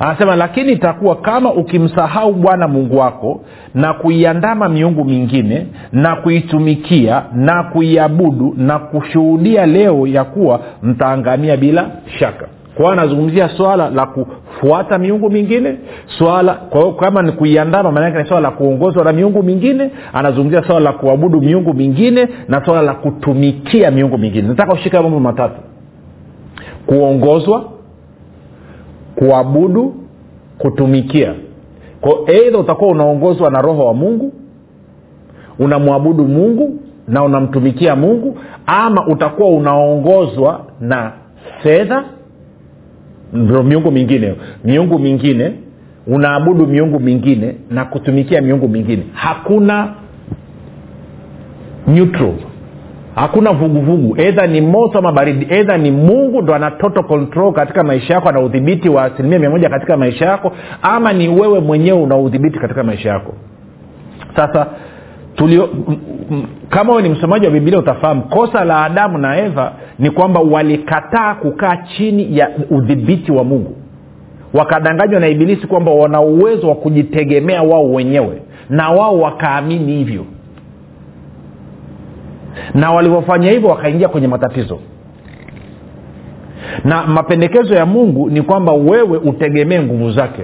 anasema 0.00 0.36
lakini 0.36 0.72
itakuwa 0.72 1.16
kama 1.16 1.52
ukimsahau 1.52 2.32
bwana 2.32 2.68
mungu 2.68 2.98
wako 2.98 3.40
na 3.74 3.92
kuiandama 3.92 4.68
miungu 4.68 5.04
mingine 5.04 5.66
na 5.92 6.16
kuitumikia 6.16 7.22
na 7.34 7.62
kuiabudu 7.62 8.54
na 8.56 8.78
kushuhudia 8.78 9.66
leo 9.66 10.06
ya 10.06 10.24
kuwa 10.24 10.60
mtaangamia 10.82 11.56
bila 11.56 11.90
shaka. 12.18 12.46
Kwao 12.74 12.90
anazungumzia 12.90 13.48
swala 13.48 13.90
la 13.90 14.06
kufuata 14.06 14.98
miungu 14.98 15.30
mingine 15.30 15.76
swala 16.18 16.54
kwa 16.54 16.94
kama 16.94 17.22
ni 17.22 17.32
kuiandama 17.32 17.92
maanake 17.92 18.18
ni 18.18 18.28
swala 18.28 18.40
la 18.48 18.50
kuongozwa 18.56 19.04
na 19.04 19.12
miungu 19.12 19.42
mingine 19.42 19.90
anazungumzia 20.12 20.62
swala 20.62 20.80
la 20.80 20.92
kuabudu 20.92 21.40
miungu 21.40 21.74
mingine 21.74 22.28
na 22.48 22.64
swala 22.64 22.82
la 22.82 22.94
kutumikia 22.94 23.90
miungu 23.90 24.18
mingine. 24.18 24.48
Nataka 24.48 24.72
ushika 24.72 25.02
mambo 25.02 25.20
matatu. 25.20 25.60
Kuongozwa 26.86 27.64
kuabudu 29.18 29.94
kutumikia. 30.58 31.34
Ko 32.00 32.24
eidha 32.26 32.58
utakuwa 32.58 32.90
unaongozwa 32.90 33.50
na 33.50 33.62
roho 33.62 33.86
wa 33.86 33.94
mungu 33.94 34.32
unamwabudu 35.58 36.24
mungu 36.24 36.80
na 37.08 37.24
unamtumikia 37.24 37.96
mungu 37.96 38.38
ama 38.66 39.06
utakuwa 39.06 39.48
unaongozwa 39.50 40.64
na 40.80 41.12
fedha 41.62 42.04
ndo 43.32 43.62
miungu 43.62 43.90
mingine. 43.90 44.34
Miungu 44.64 44.98
mingine 44.98 45.52
unaabudu 46.06 46.66
miungu 46.66 47.00
mingine 47.00 47.54
na 47.70 47.84
kutumikia 47.84 48.40
miungu 48.42 48.68
mingine. 48.68 49.02
Hakuna 49.12 49.94
neutral 51.86 52.34
hakuna 53.18 53.52
vuguvugu. 53.52 54.20
Edha 54.20 54.46
ni 54.46 54.60
moto 54.60 54.98
ama 54.98 55.12
baridi. 55.12 55.46
Edha 55.50 55.78
ni 55.78 55.90
mungu 55.90 56.42
ndo 56.42 56.54
ana 56.54 56.70
control 56.70 57.52
katika 57.52 57.84
maisha 57.84 58.14
yako 58.14 58.28
ana 58.28 58.40
udhibiti 58.40 58.88
wa 58.88 59.04
asilimia 59.04 59.38
mia 59.38 59.50
moja 59.50 59.68
katika 59.68 59.96
maisha 59.96 60.24
yako 60.24 60.52
ama 60.82 61.12
ni 61.12 61.28
wewe 61.28 61.60
mwenyewe 61.60 62.02
una 62.02 62.16
udhibiti 62.16 62.58
katika 62.58 62.82
maisha 62.84 63.08
yako. 63.08 63.34
Sasa 64.36 64.66
tulio 65.34 65.68
kama 66.68 66.90
wewe 66.92 67.02
ni 67.02 67.08
msomaji 67.14 67.46
wa 67.46 67.52
bibilia 67.52 67.78
utafahamu 67.78 68.22
kosa 68.22 68.64
la 68.64 68.84
adamu 68.84 69.18
na 69.18 69.38
eva 69.38 69.72
ni 69.98 70.10
kwamba 70.10 70.40
walikataa 70.40 71.34
kukaa 71.34 71.76
chini 71.76 72.38
ya 72.38 72.50
udhibiti 72.70 73.32
wa 73.32 73.44
mungu. 73.44 73.76
Wakadanganywa 74.54 75.20
na 75.20 75.28
ibilisi 75.28 75.66
kwamba 75.66 75.90
wana 75.92 76.20
uwezo 76.20 76.68
wa 76.68 76.74
kujitegemea 76.74 77.62
wao 77.62 77.92
wenyewe 77.92 78.42
na 78.70 78.90
wao 78.90 79.18
wakaamini 79.20 79.92
hivyo 79.96 80.24
na 82.74 82.90
walivyofanya 82.92 83.50
hivyo 83.50 83.68
wakaingia 83.68 84.08
kwenye 84.08 84.28
matatizo. 84.28 84.78
Na 86.84 87.06
mapendekezo 87.06 87.74
ya 87.74 87.86
mungu 87.86 88.30
ni 88.30 88.42
kwamba 88.42 88.72
wewe 88.72 89.18
utegemee 89.18 89.80
nguvu 89.80 90.10
zake. 90.10 90.42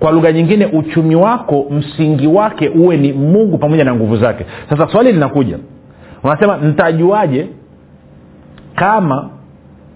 Kwa 0.00 0.10
lugha 0.12 0.32
nyingine 0.32 0.66
uchumi 0.66 1.14
wako 1.16 1.66
msingi 1.70 2.26
wake 2.26 2.68
uwe 2.68 2.96
ni 2.96 3.12
mungu 3.12 3.58
pamoja 3.58 3.84
na 3.84 3.94
nguvu 3.94 4.16
zake. 4.16 4.46
Sasa 4.70 4.88
swali 4.92 5.12
linakuja. 5.12 5.58
Unasema 6.22 6.56
ntajuaje 6.56 7.46
kama 8.74 9.30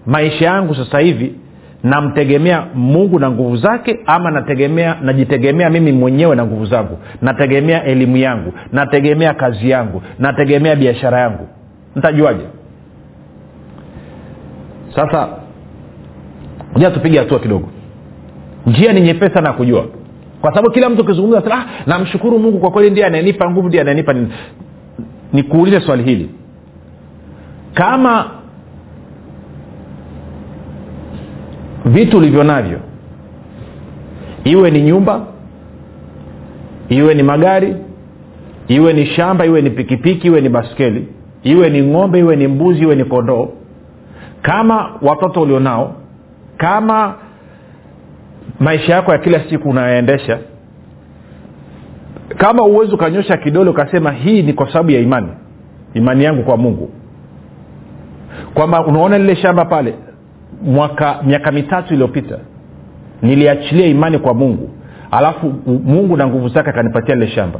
maisha 0.05 0.45
yangu 0.45 0.75
sasa 0.75 0.99
hivi 0.99 1.35
namtegemea 1.83 2.65
mungu 2.75 3.19
na 3.19 3.31
nguvu 3.31 3.57
zake 3.57 3.99
ama 4.05 4.31
nategemea 4.31 4.97
najitegemea 5.01 5.69
mimi 5.69 5.91
mwenyewe 5.91 6.35
na 6.35 6.45
nguvu 6.45 6.65
zangu? 6.65 6.97
Nategemea 7.21 7.83
elimu 7.83 8.17
yangu 8.17 8.53
nategemea 8.71 9.33
kazi 9.33 9.69
yangu 9.69 10.01
nategemea 10.19 10.75
biashara 10.75 11.19
yangu. 11.19 11.47
Ntajuaje 11.95 12.43
sasa 14.95 15.29
ja 16.77 16.91
tupige 16.91 17.19
hatua 17.19 17.39
kidogo. 17.39 17.69
Njia 18.67 18.93
ni 18.93 19.01
nyepesi 19.01 19.33
sana 19.33 19.47
ya 19.49 19.53
kujua. 19.55 19.85
Kwa 20.41 20.49
sababu 20.51 20.71
kila 20.71 20.89
mtu 20.89 21.01
ukizungumza 21.01 21.53
ah, 21.55 21.65
namshukuru 21.85 22.39
mungu 22.39 22.59
kwa 22.59 22.71
kweli 22.71 22.89
ndiye 22.89 23.05
anayenipa 23.05 23.49
nguvu 23.51 23.67
ndiye 23.67 23.81
anayenipa 23.81 24.15
nikuulize 25.33 25.81
swali 25.81 26.03
hili. 26.03 26.29
Kama 27.73 28.31
vitu 31.85 32.17
ulivyo 32.17 32.43
navyo 32.43 32.79
iwe 34.43 34.71
ni 34.71 34.81
nyumba 34.81 35.21
iwe 36.89 37.13
ni 37.13 37.23
magari 37.23 37.75
iwe 38.67 38.93
ni 38.93 39.05
shamba 39.05 39.45
iwe 39.45 39.61
ni 39.61 39.69
pikipiki 39.69 40.27
iwe 40.27 40.41
ni 40.41 40.49
baskeli 40.49 41.07
iwe 41.43 41.69
ni 41.69 41.81
ng'ombe 41.81 42.19
iwe 42.19 42.35
ni 42.35 42.47
mbuzi 42.47 42.81
iwe 42.83 42.95
ni 42.95 43.05
kondoo 43.05 43.49
kama 44.41 44.89
watoto 45.01 45.41
ulionao 45.41 45.95
kama 46.57 47.15
maisha 48.59 48.93
yako 48.93 49.11
ya 49.11 49.17
kila 49.17 49.49
siku 49.49 49.69
unayoendesha 49.69 50.39
kama 52.37 52.63
uwezi 52.63 52.93
ukanyosha 52.93 53.37
kidole 53.37 53.69
ukasema 53.69 54.11
hii 54.11 54.41
ni 54.41 54.53
kwa 54.53 54.67
sababu 54.67 54.91
ya 54.91 54.99
imani 54.99 55.27
imani 55.93 56.23
yangu 56.23 56.43
kwa 56.43 56.57
mungu. 56.57 56.89
Kwamba 58.53 58.85
unaona 58.85 59.17
lile 59.17 59.35
shamba 59.35 59.65
pale 59.65 59.95
mwaka 60.63 61.19
miaka 61.25 61.51
mitatu 61.51 61.93
iliyopita 61.93 62.37
niliachilia 63.21 63.85
imani 63.87 64.19
kwa 64.19 64.33
mungu. 64.33 64.69
Alafu 65.11 65.53
mungu 65.85 66.17
na 66.17 66.27
nguvu 66.27 66.47
zake 66.49 66.69
akanipatia 66.69 67.15
lile 67.15 67.27
shamba. 67.27 67.59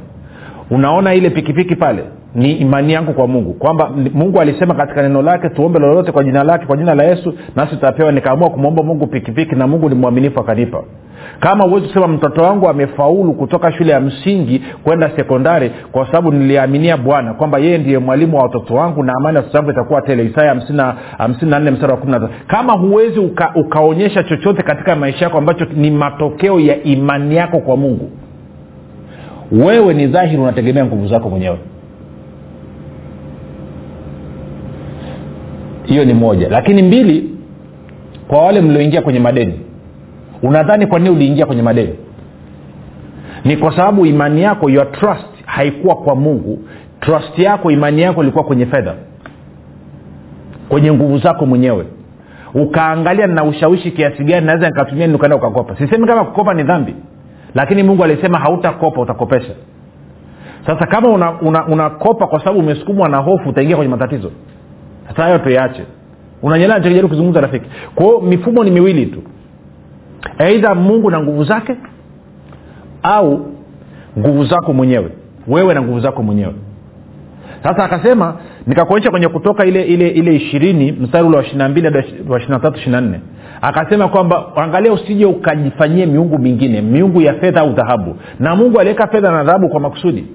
Unaona 0.72 1.14
ile 1.14 1.30
pikipiki 1.30 1.76
pale? 1.76 2.04
Ni 2.36 2.52
imani 2.52 2.94
yangu 2.94 3.14
kwa 3.14 3.28
mungu. 3.28 3.54
Kwamba 3.54 3.90
mungu 4.14 4.42
alisema 4.42 4.74
katika 4.76 5.02
neno 5.02 5.22
lake 5.22 5.50
tuombe 5.50 5.80
lolote 5.80 6.12
kwa 6.12 6.24
jina 6.24 6.44
lake 6.44 6.66
kwa 6.66 6.78
jina 6.78 6.96
la 6.96 7.04
yesu 7.04 7.34
nasi 7.56 7.76
tutapewa. 7.76 8.12
Nikaamua 8.12 8.50
kumwomba 8.50 8.84
mungu 8.84 9.08
pikipiki 9.08 9.56
na 9.56 9.68
mungu 9.68 9.90
ni 9.90 9.96
mwaminifu 9.96 10.40
akanipa 10.40 10.84
kama 11.40 11.64
huwezi 11.64 11.88
kusema 11.88 12.08
mtoto 12.08 12.42
wangu 12.42 12.70
amefaulu 12.70 13.34
kutoka 13.34 13.72
shule 13.72 13.92
ya 13.92 14.00
msingi 14.00 14.62
kwenda 14.84 15.12
sekondari 15.16 15.72
kwa 15.92 16.06
sababu 16.06 16.32
niliaminia 16.32 16.98
bwana 16.98 17.34
kwamba 17.34 17.60
yeye 17.60 17.78
ndiye 17.78 17.98
mwalimu 17.98 18.38
wa 18.38 18.44
watoto 18.44 18.74
wangu 18.76 19.04
na 19.04 19.14
amani 19.14 19.36
ya 19.36 19.42
watoto 19.42 19.58
wangu 19.58 19.72
itakuwa 19.72 20.02
tele. 20.02 20.26
Isaya 20.26 20.50
hamsini 21.18 21.52
na 21.52 22.30
kama 22.48 22.74
huwezi 22.74 23.20
uka, 23.20 23.52
ukaonyesha 23.56 24.24
chochote 24.24 24.64
katika 24.64 24.96
maisha 24.96 25.26
yako 25.26 25.38
ambacho 25.38 25.66
ni 25.76 25.92
matokeo 25.92 26.60
ya 26.60 26.84
imani 26.84 27.36
yako 27.36 27.60
kwa 27.60 27.78
mungu 27.78 28.10
wewe 29.52 29.94
ni 29.94 30.08
dhahiri 30.08 30.42
unategemea 30.42 30.86
nguvu 30.86 31.08
zako 31.08 31.30
mwenyewe. 31.30 31.58
Hiyo 35.84 36.06
ni 36.06 36.14
moja. 36.14 36.50
Lakini 36.50 36.82
mbili 36.84 37.30
kwa 38.28 38.46
wale 38.46 38.62
mlioingia 38.62 39.02
kwenye 39.02 39.20
madeni 39.20 39.60
unadhani 40.44 40.88
kwa 40.88 41.00
nini 41.00 41.16
uliingia 41.16 41.46
kwenye 41.46 41.62
madeni? 41.62 41.96
Ni 43.46 43.58
kwa 43.58 43.76
sababu 43.76 44.06
imani 44.06 44.42
yako 44.42 44.70
your 44.70 44.92
trust 44.92 45.28
haikuwa 45.46 45.96
kwa 45.96 46.16
mungu. 46.16 46.60
Trust 47.00 47.40
yako 47.40 47.72
imani 47.72 48.02
yako 48.02 48.24
ilikuwa 48.24 48.44
kwenye 48.44 48.66
fedha. 48.66 48.94
Kwenye 50.70 50.92
nguvu 50.94 51.18
zako 51.18 51.46
mwenyewe. 51.46 51.86
Ukaangalia 52.54 53.28
na 53.28 53.44
ushawishi 53.44 53.92
kiasi 53.92 54.24
gani 54.24 54.46
naweza 54.46 54.68
nikatumia 54.70 55.08
ni 55.08 55.14
ukaenda 55.14 55.38
ukakopa. 55.38 55.76
Sisemi 55.78 56.08
kama 56.08 56.24
kukopa 56.26 56.54
ni 56.54 56.64
dhambi 56.64 56.96
lakini 57.56 57.84
mungu 57.84 58.04
alisema 58.04 58.40
hautakopa 58.40 59.02
utakopesha. 59.02 59.54
Sasa 60.66 60.86
kama 60.88 61.10
unakopa 61.10 61.46
una, 61.46 61.66
una, 61.68 61.90
kwa 61.90 62.40
sababu 62.40 62.60
umesukumwa 62.60 63.10
na 63.10 63.18
hofu 63.18 63.50
utaingia 63.50 63.76
kwenye 63.76 63.92
matatizo. 63.92 64.32
Sasa 65.10 65.24
hayo 65.24 65.38
tuyache 65.40 65.84
unanyelea 66.42 66.76
nachokijaribu 66.78 67.10
kuzungumza 67.10 67.42
rafiki? 67.42 67.70
Kwao 67.96 68.22
mifumo 68.22 68.64
ni 68.64 68.72
miwili 68.72 69.06
tu 69.06 69.22
aidha 70.38 70.76
mungu 70.76 71.12
na 71.12 71.20
nguvu 71.20 71.44
zake 71.44 71.76
au 73.04 73.46
nguvu 74.20 74.46
zako 74.46 74.74
mwenyewe 74.74 75.10
wewe 75.48 75.74
na 75.74 75.82
nguvu 75.82 76.00
zako 76.00 76.24
mwenyewe. 76.24 76.54
Sasa 77.64 77.84
akasema 77.84 78.34
nikakuonyesha 78.68 79.12
kwenye 79.12 79.28
kutoka 79.28 79.66
ile 79.66 79.82
ile 79.84 80.08
ile 80.10 80.36
ishirini 80.36 80.92
mstari 80.92 81.28
ule 81.28 81.38
wa 81.38 81.44
ishiri 81.44 81.58
na 81.58 81.70
mbili 81.70 81.88
hadi 81.88 81.98
wa 82.30 82.40
ishiri 82.40 82.60
tatu 82.60 82.80
ishiri 82.80 83.02
nne. 83.02 83.20
Akasema 83.62 84.08
kwamba 84.08 84.44
angalia 84.56 84.94
usije 84.94 85.26
ukajifanyie 85.26 86.06
miungu 86.06 86.38
mingine 86.40 86.82
miungu 86.82 87.22
ya 87.22 87.34
fedha 87.34 87.62
au 87.62 87.70
dhahabu. 87.74 88.16
Na 88.40 88.56
mungu 88.56 88.80
aliweka 88.80 89.08
fedha 89.08 89.32
na 89.32 89.44
dhahabu 89.44 89.70
kwa 89.70 89.80
makusudi. 89.80 90.26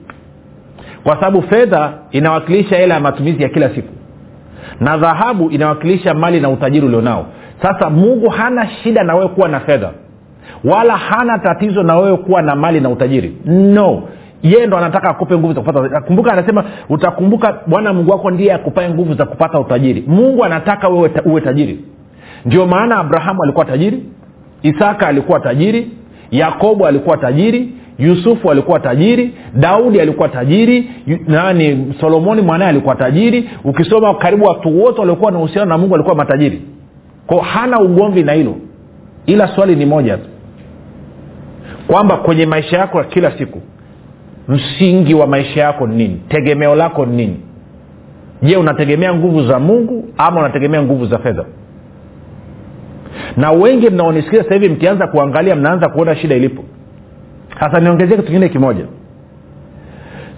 Kwa 1.04 1.14
sababu 1.14 1.42
fedha 1.42 1.92
inawakilisha 2.11 2.76
hela 2.76 2.95
ya 2.95 3.00
matumizi 3.00 3.42
ya 3.42 3.49
kila 3.49 3.75
siku. 3.75 3.92
Na 4.80 4.97
dhahabu 4.99 5.50
inawakilisha 5.50 6.14
mali 6.14 6.40
na 6.40 6.49
utajiri 6.50 6.87
ulionao 6.87 7.26
sasa 7.62 7.91
mungu 7.91 8.29
hana 8.29 8.69
shida 8.69 9.03
na 9.05 9.15
wewe 9.15 9.29
kuwa 9.29 9.49
na 9.49 9.61
fedha. 9.61 9.91
Wala 10.65 10.97
hana 10.97 11.38
tatizo 11.38 11.83
na 11.83 11.97
wewe 11.97 12.17
kuwa 12.17 12.43
na 12.43 12.55
mali 12.57 12.81
na 12.81 12.88
utajiri. 12.88 13.37
No. 13.47 14.03
Yeye 14.43 14.67
ndo 14.67 14.77
anataka 14.77 15.09
akupe 15.11 15.38
nguvu 15.38 15.53
za 15.55 15.61
kupata. 15.61 16.00
Kumbuka 16.00 16.33
anasema 16.33 16.65
utakumbuka 16.88 17.61
bwana 17.67 17.93
mungu 17.93 18.11
wako 18.11 18.31
ndiye 18.31 18.53
akupae 18.53 18.88
nguvu 18.91 19.15
za 19.15 19.25
kupata 19.27 19.61
utajiri. 19.61 20.05
Mungu 20.07 20.45
anataka 20.45 20.88
wewe 20.88 21.11
uwe 21.25 21.41
tajiri. 21.41 21.79
Ndio 22.45 22.67
maana 22.67 22.99
abrahamu 22.99 23.43
alikuwa 23.43 23.65
tajiri 23.65 24.03
isaka 24.62 25.07
alikuwa 25.09 25.41
tajiri 25.41 25.91
yakobo 26.31 26.87
alikuwa 26.87 27.17
tajiri 27.17 27.73
yusufu 27.99 28.50
alikuwa 28.50 28.81
tajiri 28.81 29.35
daudi 29.55 30.00
alikuwa 30.00 30.29
tajiri 30.29 30.91
nani 31.27 31.95
solomoni 32.00 32.43
mwanaye 32.43 32.71
alikuwa 32.71 32.95
tajiri. 32.95 33.50
Ukisoma 33.65 34.15
karibu 34.15 34.45
watu 34.45 34.83
wote 34.85 35.00
waliokuwa 35.00 35.31
na 35.33 35.38
uhusiano 35.38 35.69
na 35.69 35.79
mungu 35.79 35.93
walikuwa 35.93 36.17
matajiri 36.17 36.62
ko 37.28 37.40
hana 37.40 37.80
ugomvi 37.80 38.23
na 38.23 38.32
hilo. 38.32 38.56
Ila 39.26 39.49
swali 39.49 39.76
ni 39.76 39.87
moja 39.87 40.16
tu. 40.16 40.28
Kwamba 41.87 42.16
kwenye 42.16 42.47
maisha 42.47 42.78
yako 42.78 42.99
ya 42.99 43.04
kila 43.04 43.38
siku 43.38 43.62
msingi 44.49 45.14
wa 45.14 45.26
maisha 45.26 45.61
yako 45.61 45.87
ni 45.87 45.97
nini? 45.97 46.20
Tegemeo 46.28 46.75
lako 46.75 47.06
ni 47.06 47.16
nini? 47.16 47.40
Je 48.42 48.56
unategemea 48.56 49.14
nguvu 49.14 49.42
za 49.42 49.58
mungu 49.58 50.08
ama 50.16 50.40
unategemea 50.40 50.82
nguvu 50.82 51.06
za 51.06 51.18
fedha? 51.18 51.44
Na 53.37 53.50
wengi 53.50 53.90
mnaonisikia 53.90 54.42
sasa 54.42 54.54
hivi 54.54 54.68
mkianza 54.68 55.06
kuangalia 55.06 55.56
mnaanza 55.56 55.88
kuona 55.88 56.16
shida 56.16 56.35
ilipo. 56.37 56.64
Sasa 57.61 57.80
niongezee 57.80 58.11
kitu 58.16 58.26
kingine 58.26 58.49
kimoja. 58.49 58.85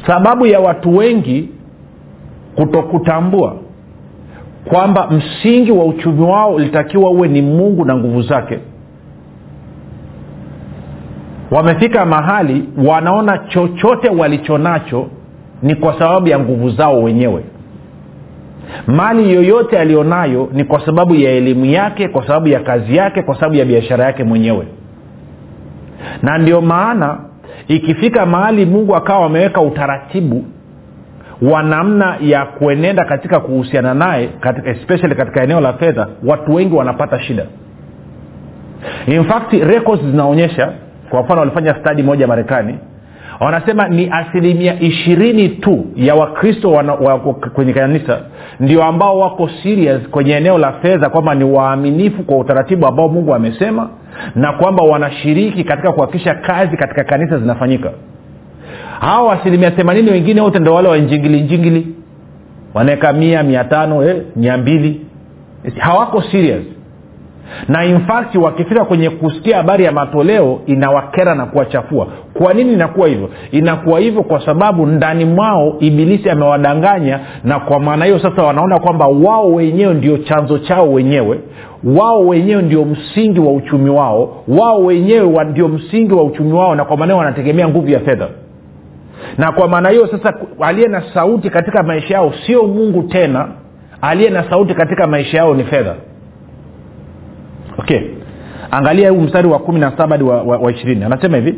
Sababu 0.06 0.46
ya 0.46 0.60
watu 0.60 0.96
wengi 0.96 1.48
kutokutambua 2.56 3.56
kwamba 4.64 5.10
msingi 5.10 5.72
wa 5.72 5.84
uchumi 5.84 6.22
wao 6.22 6.54
ulitakiwa 6.54 7.10
uwe 7.10 7.28
ni 7.28 7.42
mungu 7.42 7.84
na 7.84 7.96
nguvu 7.96 8.22
zake. 8.22 8.58
Wamefika 11.50 12.06
mahali 12.06 12.64
wanaona 12.86 13.38
chochote 13.38 14.08
walichonacho 14.08 15.06
ni 15.62 15.74
kwa 15.74 15.98
sababu 15.98 16.28
ya 16.28 16.38
nguvu 16.38 16.70
zao 16.70 17.02
wenyewe. 17.02 17.44
Mali 18.86 19.34
yoyote 19.34 19.78
aliyonayo 19.78 20.48
ni 20.52 20.64
kwa 20.64 20.86
sababu 20.86 21.14
ya 21.14 21.30
elimu 21.30 21.64
yake 21.64 22.08
kwa 22.08 22.26
sababu 22.26 22.48
ya 22.48 22.60
kazi 22.60 22.96
yake 22.96 23.22
kwa 23.22 23.34
sababu 23.34 23.54
ya 23.54 23.64
biashara 23.64 24.04
yake 24.04 24.24
mwenyewe. 24.24 24.66
Na 26.22 26.38
ndio 26.38 26.60
maana 26.60 27.18
ikifika 27.68 28.26
mahali 28.26 28.66
mungu 28.66 28.96
akawa 28.96 29.26
ameweka 29.26 29.60
utaratibu 29.60 30.44
wa 31.42 31.62
namna 31.62 32.16
ya 32.20 32.44
kuenenda 32.44 33.04
katika 33.04 33.40
kuhusiana 33.40 33.94
naye 33.94 34.28
katika, 34.40 34.70
especially 34.70 35.14
katika 35.14 35.42
eneo 35.42 35.60
la 35.60 35.72
fedha 35.72 36.06
watu 36.24 36.54
wengi 36.54 36.74
wanapata 36.74 37.20
shida. 37.20 37.46
In 39.06 39.24
fact 39.24 39.52
records 39.52 40.02
zinaonyesha 40.02 40.72
kwa 41.10 41.22
mfano 41.22 41.40
walifanya 41.40 41.74
stadi 41.80 42.02
moja 42.02 42.26
marekani 42.26 42.78
wanasema 43.40 43.88
ni 43.88 44.10
asilimia 44.12 44.80
ishirini 44.80 45.48
tu 45.48 45.84
ya 45.96 46.14
wakristo 46.14 46.70
wa, 46.72 47.18
kwenye 47.54 47.72
kanisa 47.72 48.18
ndio 48.60 48.84
ambao 48.84 49.18
wako 49.18 49.50
serious 49.62 50.08
kwenye 50.08 50.32
eneo 50.32 50.58
la 50.58 50.72
fedha 50.72 51.08
kwamba 51.08 51.34
ni 51.34 51.44
waaminifu 51.44 52.22
kwa 52.22 52.38
utaratibu 52.38 52.86
ambao 52.86 53.08
mungu 53.08 53.34
amesema 53.34 53.90
na 54.34 54.52
kwamba 54.52 54.82
wanashiriki 54.84 55.64
katika 55.64 55.92
kuhakikisha 55.92 56.34
kazi 56.34 56.76
katika 56.76 57.04
kanisa 57.04 57.38
zinafanyika 57.38 57.90
hawa 59.00 59.32
asilimia 59.40 59.70
themanini 59.70 60.10
wengine 60.10 60.40
wote 60.40 60.58
ndo 60.58 60.74
wale 60.74 60.88
wanjingili 60.88 61.40
njingili 61.40 61.86
wanaweka 62.74 63.12
mia 63.12 63.42
mia 63.42 63.64
tano 63.64 64.04
eh, 64.04 64.16
mia 64.36 64.56
mbili. 64.58 65.00
Hawako 65.78 66.22
serious. 66.22 66.62
Na 67.68 67.84
infact 67.84 68.34
wakifika 68.34 68.84
kwenye 68.84 69.10
kusikia 69.10 69.56
habari 69.56 69.84
ya 69.84 69.92
matoleo 69.92 70.60
inawakera 70.66 71.34
na 71.34 71.46
kuwachafua. 71.46 72.06
Kwa 72.34 72.54
nini 72.54 72.72
inakuwa 72.72 73.08
hivyo? 73.08 73.30
Inakuwa 73.50 74.00
hivyo 74.00 74.22
kwa 74.22 74.46
sababu 74.46 74.86
ndani 74.86 75.24
mwao 75.24 75.76
ibilisi 75.80 76.30
amewadanganya 76.30 77.20
na 77.44 77.60
kwa 77.60 77.80
maana 77.80 78.04
hiyo 78.04 78.18
sasa 78.18 78.42
wanaona 78.42 78.78
kwamba 78.78 79.06
wao 79.08 79.52
wenyewe 79.54 79.94
ndio 79.94 80.18
chanzo 80.18 80.58
chao 80.58 80.92
wenyewe. 80.92 81.38
Wao 81.84 82.26
wenyewe 82.26 82.62
ndio 82.62 82.84
msingi 82.84 83.40
wa 83.40 83.52
uchumi 83.52 83.90
wao. 83.90 84.42
Wao 84.48 84.84
wenyewe 84.84 85.44
ndio 85.44 85.68
msingi 85.68 86.14
wa 86.14 86.22
uchumi 86.22 86.52
wao 86.52 86.74
na 86.74 86.84
kwa 86.84 86.96
maana 86.96 87.12
hiyo 87.12 87.18
wanategemea 87.24 87.68
nguvu 87.68 87.88
ya 87.90 88.00
fedha 88.00 88.28
na 89.38 89.52
kwa 89.52 89.68
maana 89.68 89.88
hiyo 89.88 90.06
sasa 90.06 90.34
aliye 90.60 90.88
na 90.88 91.02
sauti 91.14 91.50
katika 91.50 91.82
maisha 91.82 92.14
yao 92.14 92.32
sio 92.46 92.62
mungu 92.66 93.02
tena. 93.02 93.48
Aliye 94.02 94.30
na 94.30 94.50
sauti 94.50 94.74
katika 94.74 95.06
maisha 95.06 95.36
yao 95.36 95.54
ni 95.54 95.64
fedha. 95.64 95.94
Okay. 97.78 98.00
Angalia 98.70 99.10
huu 99.10 99.20
mstari 99.20 99.48
wa 99.48 99.58
kumi 99.58 99.80
na 99.80 99.90
saba 99.90 100.16
hadi 100.16 100.24
wa, 100.24 100.72
ishirini. 100.72 101.04
Anasema 101.04 101.36
hivi 101.36 101.54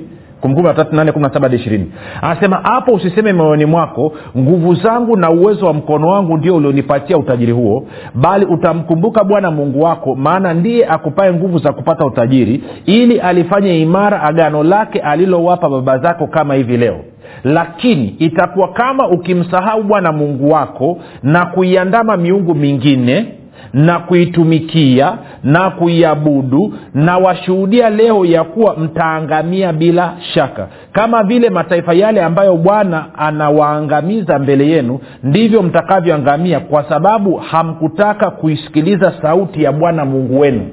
anasema 2.22 2.56
hapo 2.56 2.92
usiseme 2.92 3.32
moyoni 3.32 3.64
mwako 3.64 4.12
nguvu 4.38 4.74
zangu 4.74 5.16
na 5.16 5.30
uwezo 5.30 5.66
wa 5.66 5.72
mkono 5.72 6.08
wangu 6.08 6.36
ndio 6.36 6.56
ulionipatia 6.56 7.18
utajiri 7.18 7.52
huo 7.52 7.86
bali 8.14 8.46
utamkumbuka 8.46 9.24
bwana 9.24 9.50
mungu 9.50 9.80
wako 9.80 10.14
maana 10.14 10.54
ndiye 10.54 10.86
akupae 10.86 11.32
nguvu 11.32 11.58
za 11.58 11.72
kupata 11.72 12.06
utajiri 12.06 12.64
ili 12.86 13.20
alifanye 13.20 13.80
imara 13.80 14.22
agano 14.22 14.62
lake 14.62 15.00
alilowapa 15.00 15.68
baba 15.68 15.98
zako 15.98 16.26
kama 16.26 16.54
hivi 16.54 16.76
leo 16.76 17.00
lakini 17.44 18.08
itakuwa 18.18 18.68
kama 18.68 19.08
ukimsahau 19.08 19.82
bwana 19.82 20.12
mungu 20.12 20.50
wako 20.50 20.98
na 21.22 21.46
kuiandama 21.46 22.16
miungu 22.16 22.54
mingine 22.54 23.26
na 23.72 23.98
kuitumikia 23.98 25.12
na 25.44 25.70
kuiabudu 25.70 26.74
na 26.94 27.18
washuhudia 27.18 27.90
leo 27.90 28.24
ya 28.24 28.44
kuwa 28.44 28.76
mtaangamia 28.76 29.72
bila 29.72 30.12
shaka. 30.34 30.68
Kama 30.92 31.22
vile 31.22 31.50
mataifa 31.50 31.94
yale 31.94 32.22
ambayo 32.22 32.56
bwana 32.56 33.04
anawaangamiza 33.18 34.38
mbele 34.38 34.68
yenu 34.68 35.00
ndivyo 35.22 35.62
mtakavyoangamia 35.62 36.60
kwa 36.60 36.84
sababu 36.88 37.36
hamkutaka 37.36 38.30
kuisikiliza 38.30 39.12
sauti 39.22 39.62
ya 39.62 39.72
bwana 39.72 40.04
mungu 40.04 40.40
wenu 40.40 40.66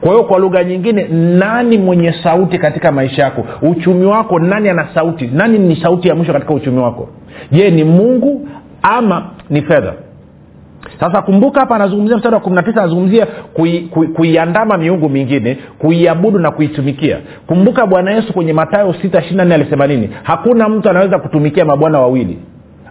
kwa 0.00 0.10
hiyo 0.10 0.24
kwa 0.24 0.38
lugha 0.38 0.64
nyingine 0.64 1.08
nani 1.38 1.78
mwenye 1.78 2.14
sauti 2.22 2.58
katika 2.58 2.92
maisha 2.92 3.22
yako? 3.22 3.44
Uchumi 3.62 4.06
wako 4.06 4.38
nani 4.38 4.68
ana 4.68 4.88
sauti? 4.94 5.30
Nani 5.32 5.58
ni 5.58 5.76
sauti 5.76 6.08
ya 6.08 6.14
mwisho 6.14 6.32
katika 6.32 6.54
uchumi 6.54 6.78
wako? 6.78 7.08
Je 7.52 7.70
ni 7.70 7.84
mungu 7.84 8.48
ama 8.82 9.30
ni 9.50 9.62
fedha? 9.62 9.92
Sasa 11.00 11.22
kumbuka 11.22 11.60
hapa 11.60 11.74
anazungumzia 11.74 12.16
mstari 12.16 12.34
wa 12.34 12.40
kumi 12.40 12.56
na 12.56 12.62
tisa 12.62 12.80
anazungumzia 12.80 13.26
kuiandama 14.14 14.74
kui, 14.74 14.78
kui 14.78 14.88
miungu 14.90 15.08
mingine 15.08 15.58
kuiabudu 15.78 16.38
na 16.38 16.50
kuitumikia. 16.50 17.18
Kumbuka 17.46 17.86
bwana 17.86 18.10
yesu 18.10 18.32
kwenye 18.32 18.52
matayo 18.52 18.94
sita 19.02 19.20
ishiri 19.20 19.44
nne 19.44 19.54
alisema 19.54 19.86
nini? 19.86 20.10
Hakuna 20.22 20.68
mtu 20.68 20.90
anaweza 20.90 21.18
kutumikia 21.18 21.64
mabwana 21.64 21.98
wawili 22.00 22.38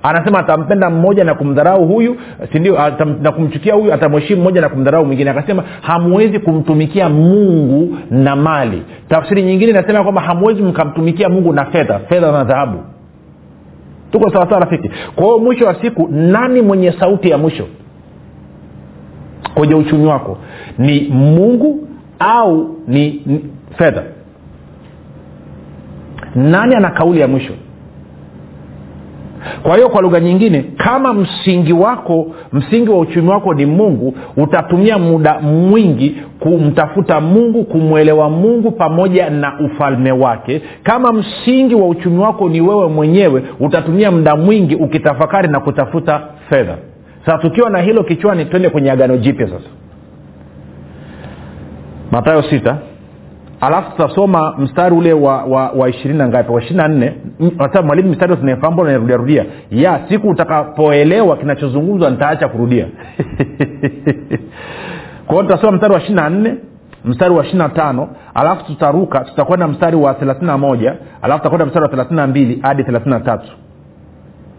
anasema 0.03 0.39
atampenda 0.39 0.89
mmoja 0.89 1.23
na 1.23 1.35
kumdharau 1.35 1.85
huyu 1.87 2.15
sindio 2.51 2.77
na 3.21 3.31
kumchukia 3.31 3.73
huyu 3.73 3.93
atamheshimu 3.93 4.41
mmoja 4.41 4.61
na 4.61 4.69
kumdharau 4.69 5.05
mwingine. 5.05 5.29
Akasema 5.29 5.63
hamwezi 5.81 6.39
kumtumikia 6.39 7.09
mungu 7.09 7.97
na 8.11 8.35
mali. 8.35 8.83
Tafsiri 9.09 9.43
nyingine 9.43 9.71
inasema 9.71 10.03
kwamba 10.03 10.21
hamwezi 10.21 10.61
mkamtumikia 10.61 11.29
mungu 11.29 11.53
na 11.53 11.65
fedha 11.65 11.99
fedha 11.99 12.31
na 12.31 12.43
dhahabu. 12.43 12.79
Tuko 14.11 14.29
sawasawa 14.29 14.59
rafiki? 14.61 14.89
Kwa 15.15 15.23
hiyo 15.25 15.39
mwisho 15.39 15.65
wa 15.65 15.75
siku 15.81 16.07
nani 16.11 16.61
mwenye 16.61 16.91
sauti 16.91 17.29
ya 17.29 17.37
mwisho 17.37 17.67
kwenye 19.53 19.75
uchumi 19.75 20.05
wako? 20.05 20.37
Ni 20.77 21.01
mungu 21.13 21.87
au 22.19 22.75
ni, 22.87 23.21
ni 23.25 23.45
fedha? 23.77 24.03
Nani 26.35 26.75
ana 26.75 26.89
kauli 26.89 27.19
ya 27.19 27.27
mwisho 27.27 27.53
kwa 29.63 29.75
hiyo 29.75 29.89
kwa 29.89 30.01
lugha 30.01 30.19
nyingine 30.19 30.65
kama 30.77 31.13
msingi 31.13 31.73
wako 31.73 32.27
msingi 32.53 32.89
wa 32.89 32.99
uchumi 32.99 33.29
wako 33.29 33.53
ni 33.53 33.65
mungu 33.65 34.13
utatumia 34.37 34.97
muda 34.97 35.39
mwingi 35.39 36.17
kumtafuta 36.39 37.21
mungu 37.21 37.63
kumwelewa 37.63 38.29
mungu 38.29 38.71
pamoja 38.71 39.29
na 39.29 39.59
ufalme 39.59 40.11
wake. 40.11 40.61
Kama 40.83 41.13
msingi 41.13 41.75
wa 41.75 41.87
uchumi 41.87 42.19
wako 42.19 42.49
ni 42.49 42.61
wewe 42.61 42.87
mwenyewe 42.87 43.43
utatumia 43.59 44.11
muda 44.11 44.35
mwingi 44.35 44.75
ukitafakari 44.75 45.47
na 45.47 45.59
kutafuta 45.59 46.21
fedha. 46.49 46.77
Sasa 47.25 47.37
tukiwa 47.37 47.69
na 47.69 47.79
hilo 47.81 48.03
kichwani 48.03 48.45
twende 48.45 48.69
kwenye 48.69 48.91
agano 48.91 49.17
jipya 49.17 49.47
sasa. 49.47 49.69
Matayo 52.11 52.41
sita 52.43 52.77
alafu 53.61 53.91
tutasoma 53.91 54.55
mstari 54.57 54.95
ule 54.95 55.13
wa 55.13 55.43
wa, 55.43 55.69
wa 55.69 55.89
ishirini 55.89 56.19
na 56.19 56.27
ngapi? 56.27 56.51
Wa 56.51 56.61
ishiri 56.61 56.75
na 56.75 56.87
nne. 56.87 57.13
Mwalimu 57.83 58.09
mstari 58.09 58.37
tunaefamba 58.37 58.83
narudiarudia 58.83 59.45
ya 59.71 59.99
siku 60.09 60.29
utakapoelewa 60.29 61.37
kinachozungumzwa 61.37 62.09
nitaacha 62.09 62.47
kurudia. 62.47 62.87
Kwao 65.27 65.43
tutasoma 65.43 65.71
mstari 65.71 65.93
wa 65.93 65.99
ishiri 65.99 66.15
na 66.15 66.29
nne 66.29 66.55
mstari 67.05 67.33
wa 67.33 67.43
ishiri 67.43 67.57
na 67.57 67.69
tano 67.69 68.09
alafu 68.33 68.65
tutaruka 68.65 69.19
tutakwenda 69.19 69.67
mstari 69.67 69.97
wa 69.97 70.13
thelathini 70.13 70.47
na 70.47 70.57
moja 70.57 70.95
alafu 71.21 71.39
tutakwenda 71.39 71.65
mstari 71.65 71.83
wa 71.83 71.89
thelathini 71.89 72.15
na 72.15 72.27
mbili 72.27 72.59
hadi 72.61 72.83
thelathini 72.83 73.13
na 73.13 73.19
tatu. 73.19 73.51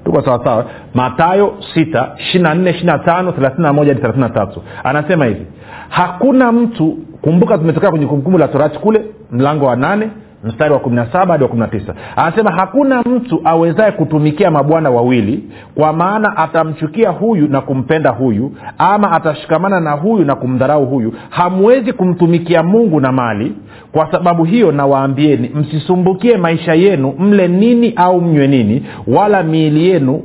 Tuko 0.04 0.22
sawasawa 0.22 0.64
matayo 0.94 1.54
6 1.76 2.08
24 2.34 2.84
25 2.84 3.30
31 3.30 3.88
hadi 3.88 4.00
33 4.00 4.48
anasema 4.84 5.24
hivi 5.24 5.46
hakuna 5.88 6.52
mtu 6.52 6.98
kumbuka 7.22 7.58
tumetokea 7.58 7.90
kwenye 7.90 8.06
kumbukumbu 8.06 8.38
la 8.38 8.48
torati 8.48 8.78
kule 8.78 9.04
mlango 9.32 9.66
wa 9.66 9.76
nane 9.76 10.10
mstari 10.44 10.72
wa 10.74 10.78
17 10.80 11.26
hadi 11.28 11.44
wa 11.44 11.50
19 11.50 11.94
anasema 12.16 12.50
hakuna 12.52 13.02
mtu 13.02 13.40
awezaye 13.44 13.92
kutumikia 13.92 14.50
mabwana 14.50 14.90
wawili 14.90 15.44
kwa 15.74 15.92
maana 15.92 16.36
atamchukia 16.36 17.10
huyu 17.10 17.48
na 17.48 17.60
kumpenda 17.60 18.10
huyu 18.10 18.52
ama 18.78 19.12
atashikamana 19.12 19.80
na 19.80 19.90
huyu 19.92 20.24
na 20.24 20.34
kumdharau 20.34 20.86
huyu. 20.86 21.12
Hamwezi 21.30 21.92
kumtumikia 21.92 22.62
mungu 22.62 23.00
na 23.00 23.12
mali. 23.12 23.52
Kwa 23.92 24.12
sababu 24.12 24.44
hiyo 24.44 24.72
nawaambieni 24.72 25.50
msisumbukie 25.54 26.36
maisha 26.36 26.74
yenu 26.74 27.14
mle 27.18 27.48
nini 27.48 27.92
au 27.96 28.20
mnywe 28.20 28.46
nini 28.46 28.86
wala 29.06 29.42
miili 29.42 29.88
yenu 29.88 30.22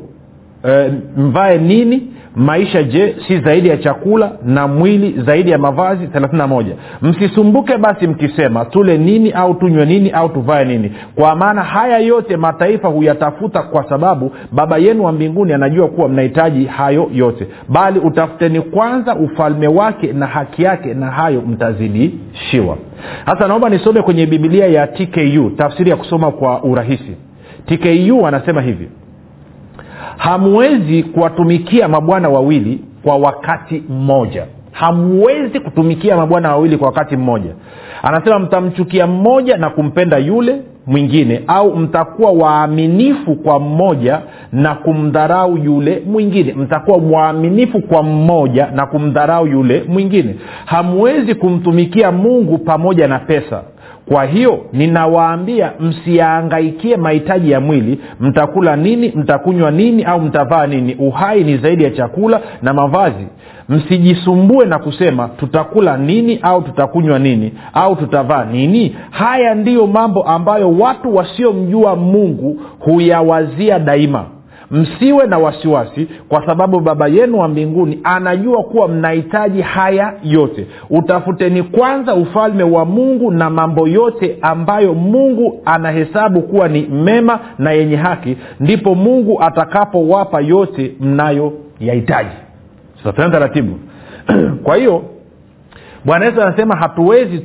e, 0.70 0.92
mvae 1.18 1.58
nini 1.58 2.13
maisha 2.36 2.84
je 2.84 3.16
si 3.28 3.40
zaidi 3.40 3.70
ya 3.70 3.78
chakula 3.78 4.32
na 4.46 4.68
mwili 4.68 5.22
zaidi 5.22 5.52
ya 5.52 5.58
mavazi? 5.58 6.06
31 6.06 6.66
msisumbuke 7.02 7.78
basi 7.78 8.08
mkisema 8.08 8.66
tule 8.66 8.98
nini 8.98 9.32
au 9.32 9.54
tunywe 9.54 9.86
nini 9.86 10.10
au 10.10 10.30
tuvae 10.30 10.66
nini? 10.66 10.92
Kwa 11.16 11.36
maana 11.36 11.64
haya 11.64 11.98
yote 12.00 12.38
mataifa 12.38 12.88
huyatafuta 12.88 13.62
kwa 13.64 13.90
sababu 13.90 14.32
baba 14.52 14.78
yenu 14.78 15.04
wa 15.04 15.12
mbinguni 15.12 15.54
anajua 15.54 15.88
kuwa 15.88 16.10
mnahitaji 16.10 16.66
hayo 16.66 17.10
yote. 17.14 17.48
Bali 17.70 18.00
utafuteni 18.00 18.62
kwanza 18.62 19.16
ufalme 19.16 19.68
wake 19.68 20.14
na 20.14 20.26
haki 20.28 20.64
yake 20.64 20.94
na 20.94 21.06
hayo 21.12 21.42
mtazidishiwa. 21.42 22.78
Sasa 23.26 23.48
naomba 23.48 23.70
nisome 23.70 24.02
kwenye 24.02 24.26
bibilia 24.26 24.68
ya 24.68 24.88
tku 24.88 25.50
tafsiri 25.58 25.90
ya 25.90 25.96
kusoma 25.96 26.32
kwa 26.32 26.64
urahisi. 26.64 27.16
Tku 27.66 28.28
anasema 28.28 28.62
hivi 28.62 28.90
hamwezi 30.18 31.04
kuwatumikia 31.04 31.88
mabwana 31.88 32.30
wawili 32.30 32.80
kwa 33.04 33.16
wakati 33.18 33.84
mmoja. 33.90 34.46
Hamwezi 34.72 35.60
kutumikia 35.60 36.18
mabwana 36.18 36.50
wawili 36.50 36.78
kwa 36.78 36.88
wakati 36.88 37.18
mmoja. 37.18 37.50
Anasema 38.04 38.40
mtamchukia 38.40 39.08
mmoja 39.08 39.58
na 39.58 39.70
kumpenda 39.70 40.18
yule 40.18 40.62
mwingine 40.88 41.42
au 41.48 41.76
mtakuwa 41.78 42.32
waaminifu 42.32 43.36
kwa 43.36 43.60
mmoja 43.60 44.22
na 44.52 44.76
kumdharau 44.76 45.58
yule 45.58 46.04
mwingine. 46.06 46.54
Mtakuwa 46.54 46.98
waaminifu 46.98 47.80
kwa 47.82 48.04
mmoja 48.04 48.68
na 48.72 48.86
kumdharau 48.86 49.48
yule 49.48 49.84
mwingine. 49.88 50.36
Hamwezi 50.66 51.36
kumtumikia 51.36 52.12
mungu 52.12 52.58
pamoja 52.58 53.08
na 53.08 53.20
pesa 53.20 53.64
kwa 54.06 54.26
hiyo 54.26 54.66
ninawaambia 54.74 55.72
msiyaangaikie 55.80 56.98
mahitaji 56.98 57.52
ya 57.52 57.60
mwili 57.60 58.00
mtakula 58.20 58.76
nini 58.76 59.14
mtakunywa 59.16 59.72
nini 59.72 60.04
au 60.04 60.22
mtavaa 60.22 60.68
nini. 60.68 60.96
Uhai 60.96 61.44
ni 61.44 61.58
zaidi 61.58 61.84
ya 61.84 61.92
chakula 61.92 62.42
na 62.62 62.74
mavazi. 62.74 63.28
Msijisumbue 63.70 64.66
na 64.66 64.80
kusema 64.80 65.28
tutakula 65.28 65.98
nini 65.98 66.40
au 66.42 66.62
tutakunywa 66.62 67.20
nini 67.20 67.54
au 67.74 67.96
tutavaa 67.96 68.46
nini. 68.46 68.96
Haya 69.10 69.56
ndiyo 69.56 69.88
mambo 69.88 70.24
ambayo 70.24 70.72
watu 70.72 71.16
wasiomjua 71.16 71.96
mungu 71.96 72.62
huyawazia 72.80 73.80
daima 73.80 74.26
msiwe 74.74 75.28
na 75.28 75.38
wasiwasi 75.38 76.08
kwa 76.30 76.46
sababu 76.46 76.80
baba 76.80 77.08
yenu 77.08 77.40
wa 77.40 77.48
mbinguni 77.48 78.00
anajua 78.04 78.64
kuwa 78.64 78.88
mnahitaji 78.88 79.62
haya 79.62 80.14
yote. 80.24 80.68
Utafuteni 80.90 81.64
kwanza 81.64 82.16
ufalme 82.16 82.64
wa 82.64 82.86
mungu 82.86 83.32
na 83.32 83.50
mambo 83.50 83.88
yote 83.88 84.38
ambayo 84.42 84.94
mungu 84.94 85.62
anahesabu 85.66 86.42
kuwa 86.42 86.68
ni 86.68 86.82
mema 86.82 87.40
na 87.60 87.72
yenye 87.72 87.96
haki 87.96 88.38
ndipo 88.60 88.96
mungu 88.96 89.42
atakapowapa 89.44 90.42
yote 90.42 90.96
mnayoyahitaji. 91.00 92.36
Sasa 92.98 93.12
tunaenda 93.14 93.40
taratibu. 93.40 93.80
Kwa 94.64 94.76
hiyo 94.76 95.04
bwana 96.06 96.26
yesu 96.26 96.42
anasema 96.42 96.76
hatuwezi 96.76 97.40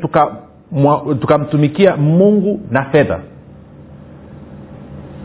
tukamtumikia 1.20 1.90
tuka 1.90 2.02
mungu 2.02 2.60
na 2.70 2.84
fedha 2.84 3.18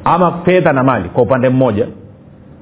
ama 0.06 0.32
fedha 0.46 0.74
na 0.74 0.84
mali 0.84 1.10
kwa 1.10 1.24
upande 1.24 1.50
mmoja. 1.50 1.88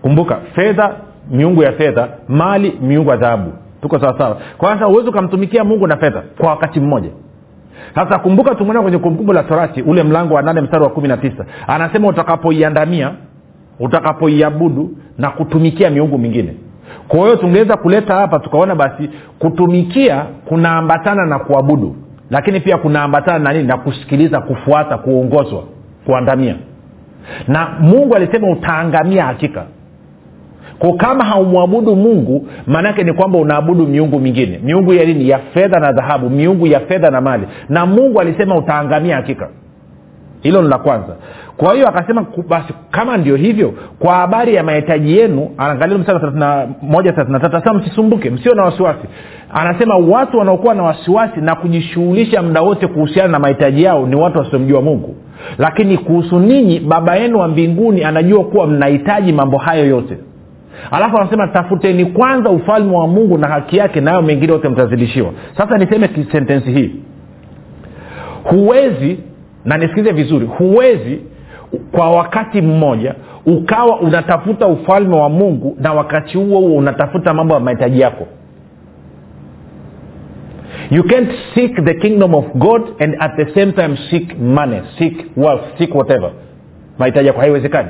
Kumbuka 0.01 0.37
fedha 0.55 0.95
miungu 1.31 1.63
ya 1.63 1.71
fedha 1.71 2.07
mali 2.27 2.77
miungu 2.81 3.09
ya 3.09 3.17
dhahabu. 3.17 3.53
Tuko 3.81 3.99
sawasawa 3.99 4.37
kwanza 4.57 4.85
huwezi 4.85 5.09
ukamtumikia 5.09 5.63
mungu 5.63 5.87
na 5.87 5.97
fedha 5.97 6.23
kwa 6.37 6.49
wakati 6.49 6.79
mmoja. 6.79 7.09
Sasa 7.95 8.19
kumbuka 8.19 8.55
tumeona 8.55 8.81
kwenye 8.81 8.97
kumbukumbu 8.97 9.33
la 9.33 9.43
torati 9.43 9.81
ule 9.81 10.03
mlango 10.03 10.33
wa 10.33 10.41
nane 10.41 10.61
mstari 10.61 10.83
wa 10.83 10.89
kumi 10.89 11.07
na 11.07 11.17
tisa. 11.17 11.45
Anasema 11.67 12.07
utakapoiandamia 12.07 13.11
utakapoiabudu 13.79 14.89
na 15.17 15.29
kutumikia 15.29 15.89
miungu 15.89 16.17
mingine. 16.17 16.55
Kwa 17.07 17.19
hiyo 17.19 17.35
tungeweza 17.35 17.77
kuleta 17.77 18.15
hapa 18.15 18.39
tukaona 18.39 18.75
basi 18.75 19.09
kutumikia 19.39 20.25
kunaambatana 20.45 21.25
na 21.25 21.39
kuabudu. 21.39 21.95
Lakini 22.29 22.59
pia 22.59 22.77
kunaambatana 22.77 23.39
na 23.39 23.53
nini? 23.53 23.67
Na 23.67 23.77
kusikiliza 23.77 24.41
kufuata 24.41 24.97
kuongozwa 24.97 25.63
kuandamia 26.05 26.55
na 27.47 27.67
mungu 27.79 28.15
alisema 28.15 28.49
utaangamia 28.51 29.25
hakika. 29.25 29.63
Ko 30.79 30.93
kama 30.93 31.23
haumwabudu 31.23 31.95
mungu 31.95 32.47
maanaake 32.67 33.03
ni 33.03 33.13
kwamba 33.13 33.37
unaabudu 33.39 33.87
miungu 33.87 34.19
mingine. 34.19 34.59
Miungu 34.63 34.93
ya 34.93 35.05
nini? 35.05 35.29
Ya 35.29 35.39
fedha 35.39 35.79
na 35.79 35.91
dhahabu 35.91 36.29
miungu 36.29 36.67
ya 36.67 36.79
fedha 36.79 37.09
na 37.11 37.21
mali. 37.21 37.47
Na 37.69 37.85
mungu 37.85 38.21
alisema 38.21 38.55
utaangamia 38.57 39.15
hakika. 39.15 39.49
Hilo 40.41 40.61
ni 40.61 40.69
la 40.69 40.77
kwanza. 40.77 41.15
Kwa 41.57 41.73
hiyo 41.73 41.87
akasema 41.87 42.25
basi 42.49 42.73
kama 42.91 43.17
ndio 43.17 43.35
hivyo 43.35 43.73
kwa 43.99 44.15
habari 44.15 44.55
ya 44.55 44.63
mahitaji 44.63 45.17
yenu 45.17 45.49
angalia 45.57 45.97
msisumbuke 47.73 48.29
msio 48.29 48.55
na 48.55 48.63
wasiwasi. 48.63 49.07
Anasema 49.53 49.95
watu 49.97 50.37
wanaokuwa 50.37 50.73
na 50.75 50.83
wasiwasi 50.83 51.41
na 51.41 51.55
kujishughulisha 51.55 52.41
muda 52.41 52.61
wote 52.61 52.87
kuhusiana 52.87 53.31
na 53.31 53.39
mahitaji 53.39 53.83
yao 53.83 54.07
ni 54.07 54.15
watu 54.15 54.37
wasiomjua 54.39 54.81
mungu 54.81 55.15
lakini 55.57 55.97
kuhusu 55.97 56.39
ninyi 56.39 56.79
baba 56.79 57.15
yenu 57.15 57.39
wa 57.39 57.47
mbinguni 57.47 58.03
anajua 58.03 58.43
kuwa 58.43 58.67
mnahitaji 58.67 59.33
mambo 59.33 59.57
hayo 59.57 59.85
yote. 59.85 60.17
Alafu 60.91 61.17
anasema 61.17 61.47
tafuteni 61.47 62.05
kwanza 62.05 62.49
ufalme 62.49 62.95
wa 62.97 63.07
mungu 63.07 63.37
na 63.37 63.47
haki 63.47 63.77
yake 63.77 64.01
nayo 64.01 64.21
mengine 64.21 64.53
yote 64.53 64.69
mtazidishiwa. 64.69 65.31
Sasa 65.57 65.77
niseme 65.77 66.09
sentensi 66.31 66.71
hii. 66.71 66.91
Huwezi 68.43 69.19
na 69.65 69.77
nisikize 69.77 70.11
vizuri 70.11 70.45
huwezi 70.45 71.19
kwa 71.91 72.11
wakati 72.11 72.61
mmoja 72.61 73.15
ukawa 73.45 73.99
unatafuta 73.99 74.67
ufalme 74.67 75.15
wa 75.15 75.29
mungu 75.29 75.77
na 75.79 75.93
wakati 75.93 76.37
huo 76.37 76.59
huo 76.59 76.75
unatafuta 76.75 77.33
mambo 77.33 77.53
ya 77.53 77.59
mahitaji 77.59 77.99
yako 77.99 78.27
you 80.91 81.03
can't 81.03 81.31
seek 81.55 81.85
the 81.85 81.93
kingdom 81.93 82.35
of 82.35 82.45
god 82.55 82.81
and 82.99 83.15
at 83.19 83.31
the 83.35 83.53
same 83.53 83.71
time 83.71 83.97
seek 84.09 84.39
money 84.39 84.81
seek 84.99 85.25
wealth 85.37 85.61
seek 85.77 85.95
whatever. 85.95 86.31
Mahitaji 86.99 87.27
yako 87.27 87.39
haiwezekani. 87.39 87.89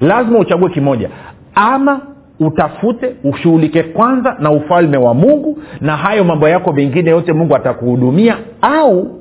Lazima 0.00 0.38
uchague 0.38 0.68
kimoja. 0.68 1.10
Ama 1.54 2.00
utafute 2.40 3.14
ushughulike 3.24 3.82
kwanza 3.82 4.36
na 4.38 4.50
ufalme 4.50 4.96
wa 4.96 5.14
mungu 5.14 5.58
na 5.80 5.96
hayo 5.96 6.24
mambo 6.24 6.48
yako 6.48 6.72
mengine 6.72 7.10
yote 7.10 7.32
mungu 7.32 7.56
atakuhudumia 7.56 8.36
au 8.62 9.20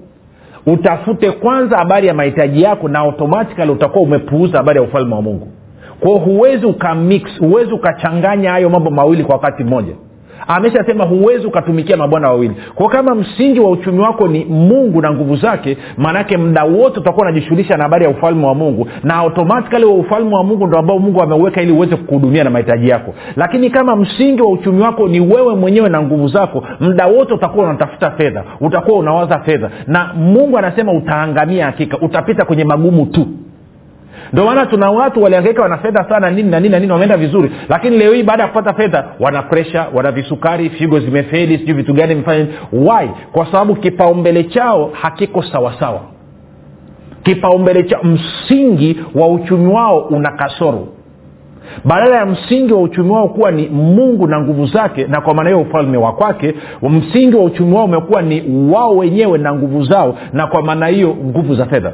utafute 0.66 1.32
kwanza 1.32 1.78
habari 1.78 2.08
ya 2.08 2.14
mahitaji 2.14 2.62
yako 2.62 2.88
na 2.90 3.00
automatikali 3.00 3.72
utakuwa 3.72 4.04
umepuuza 4.04 4.58
habari 4.58 4.78
ya 4.80 4.84
ufalme 4.84 5.16
wa 5.16 5.22
mungu. 5.22 5.48
Kwao 6.00 6.18
huwezi 6.18 6.66
ukamix 6.66 7.40
huwezi 7.40 7.74
ukachanganya 7.74 8.52
hayo 8.52 8.70
mambo 8.70 8.92
mawili 8.92 9.24
kwa 9.24 9.36
wakati 9.36 9.64
mmoja 9.64 9.94
ameshasema 10.48 11.04
huwezi 11.06 11.48
ukatumikia 11.48 11.98
mabwana 11.98 12.28
wawili. 12.28 12.56
Kwao 12.76 12.90
kama 12.90 13.16
msingi 13.16 13.60
wa 13.60 13.70
uchumi 13.72 14.00
wako 14.00 14.28
ni 14.28 14.46
mungu 14.46 15.02
na 15.02 15.12
nguvu 15.14 15.36
zake 15.36 15.78
maanake 15.98 16.38
mda 16.38 16.64
wote 16.64 17.00
utakuwa 17.00 17.28
unajishughulisha 17.28 17.78
na 17.78 17.84
habari 17.84 18.04
ya 18.06 18.10
ufalme 18.12 18.46
wa 18.48 18.56
mungu 18.56 18.88
na 19.04 19.16
automatikali 19.16 19.86
wa 19.86 19.94
ufalme 19.94 20.36
wa 20.36 20.44
mungu 20.44 20.68
ndo 20.68 20.80
ambao 20.80 21.00
mungu 21.00 21.22
ameuweka 21.22 21.62
ili 21.62 21.72
uweze 21.72 21.96
kuhudumia 21.96 22.44
na 22.44 22.50
mahitaji 22.50 22.90
yako. 22.90 23.14
Lakini 23.36 23.70
kama 23.70 23.96
msingi 23.96 24.42
wa 24.42 24.52
uchumi 24.52 24.82
wako 24.82 25.08
ni 25.08 25.20
wewe 25.20 25.56
mwenyewe 25.56 25.90
na 25.90 26.02
nguvu 26.02 26.28
zako 26.28 26.64
mda 26.80 27.08
wote 27.08 27.34
utakuwa 27.34 27.66
unatafuta 27.66 28.12
fedha 28.12 28.44
utakuwa 28.62 29.00
unawaza 29.00 29.40
fedha. 29.40 29.70
Na 29.88 30.14
mungu 30.14 30.58
anasema 30.58 30.92
utaangamia 30.94 31.66
hakika 31.66 31.98
utapita 31.98 32.46
kwenye 32.46 32.64
magumu 32.64 33.06
tu 33.06 33.28
ndio 34.34 34.46
maana 34.46 34.66
tuna 34.66 34.92
watu 34.92 35.24
waliangaika 35.24 35.62
wana 35.62 35.78
fedha 35.78 36.06
sana 36.10 36.30
nini 36.30 36.50
na 36.50 36.60
nini 36.60 36.70
na 36.72 36.80
nini 36.80 36.92
wameenda 36.92 37.18
vizuri. 37.18 37.52
Lakini 37.70 37.98
leo 37.98 38.14
hii 38.14 38.24
baada 38.24 38.44
ya 38.44 38.50
kupata 38.50 38.74
fedha 38.74 39.06
wana 39.20 39.42
presha 39.42 39.88
wana 39.94 40.12
visukari 40.12 40.70
figo 40.70 41.00
zimefeli 41.00 41.58
sijui 41.58 41.74
vitu 41.74 41.94
gani 41.94 42.16
mfanya 42.16 42.48
why? 42.74 43.10
Kwa 43.32 43.46
sababu 43.46 43.76
kipaumbele 43.76 44.44
chao 44.44 44.90
hakiko 45.02 45.44
sawasawa 45.44 46.02
kipaumbele 47.24 47.84
chao 47.84 48.04
msingi 48.04 49.00
wa 49.16 49.28
uchumi 49.28 49.74
wao 49.74 49.98
una 50.00 50.32
kasoro. 50.32 50.88
Badala 51.86 52.16
ya 52.16 52.26
msingi 52.26 52.74
wa 52.74 52.82
uchumi 52.82 53.12
wao 53.12 53.28
kuwa 53.30 53.52
ni 53.52 53.68
mungu 53.68 54.28
na 54.28 54.42
nguvu 54.42 54.66
zake 54.66 55.08
na 55.08 55.22
kwa 55.22 55.34
maana 55.34 55.50
hiyo 55.50 55.62
ufalme 55.62 55.98
wa 55.98 56.14
kwake 56.14 56.56
msingi 56.90 57.36
wa 57.36 57.44
uchumi 57.44 57.74
wao 57.76 57.86
umekuwa 57.86 58.22
ni 58.22 58.44
wao 58.74 58.98
wenyewe 58.98 59.38
na 59.38 59.54
nguvu 59.56 59.84
zao 59.84 60.16
na 60.34 60.48
kwa 60.48 60.62
maana 60.62 60.88
hiyo 60.88 61.16
nguvu 61.26 61.56
za 61.56 61.66
fedha 61.66 61.94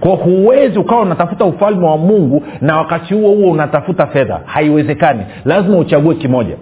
kwa 0.00 0.10
huwezi 0.10 0.78
ukawa 0.78 1.02
unatafuta 1.02 1.44
ufalme 1.44 1.86
wa 1.86 1.96
mungu 1.98 2.42
na 2.60 2.76
wakati 2.76 3.14
huo 3.14 3.30
huo 3.34 3.50
unatafuta 3.50 4.06
fedha. 4.06 4.40
Haiwezekani. 4.44 5.20
Lazima 5.44 5.78
uchague 5.78 6.14
kimoja. 6.14 6.56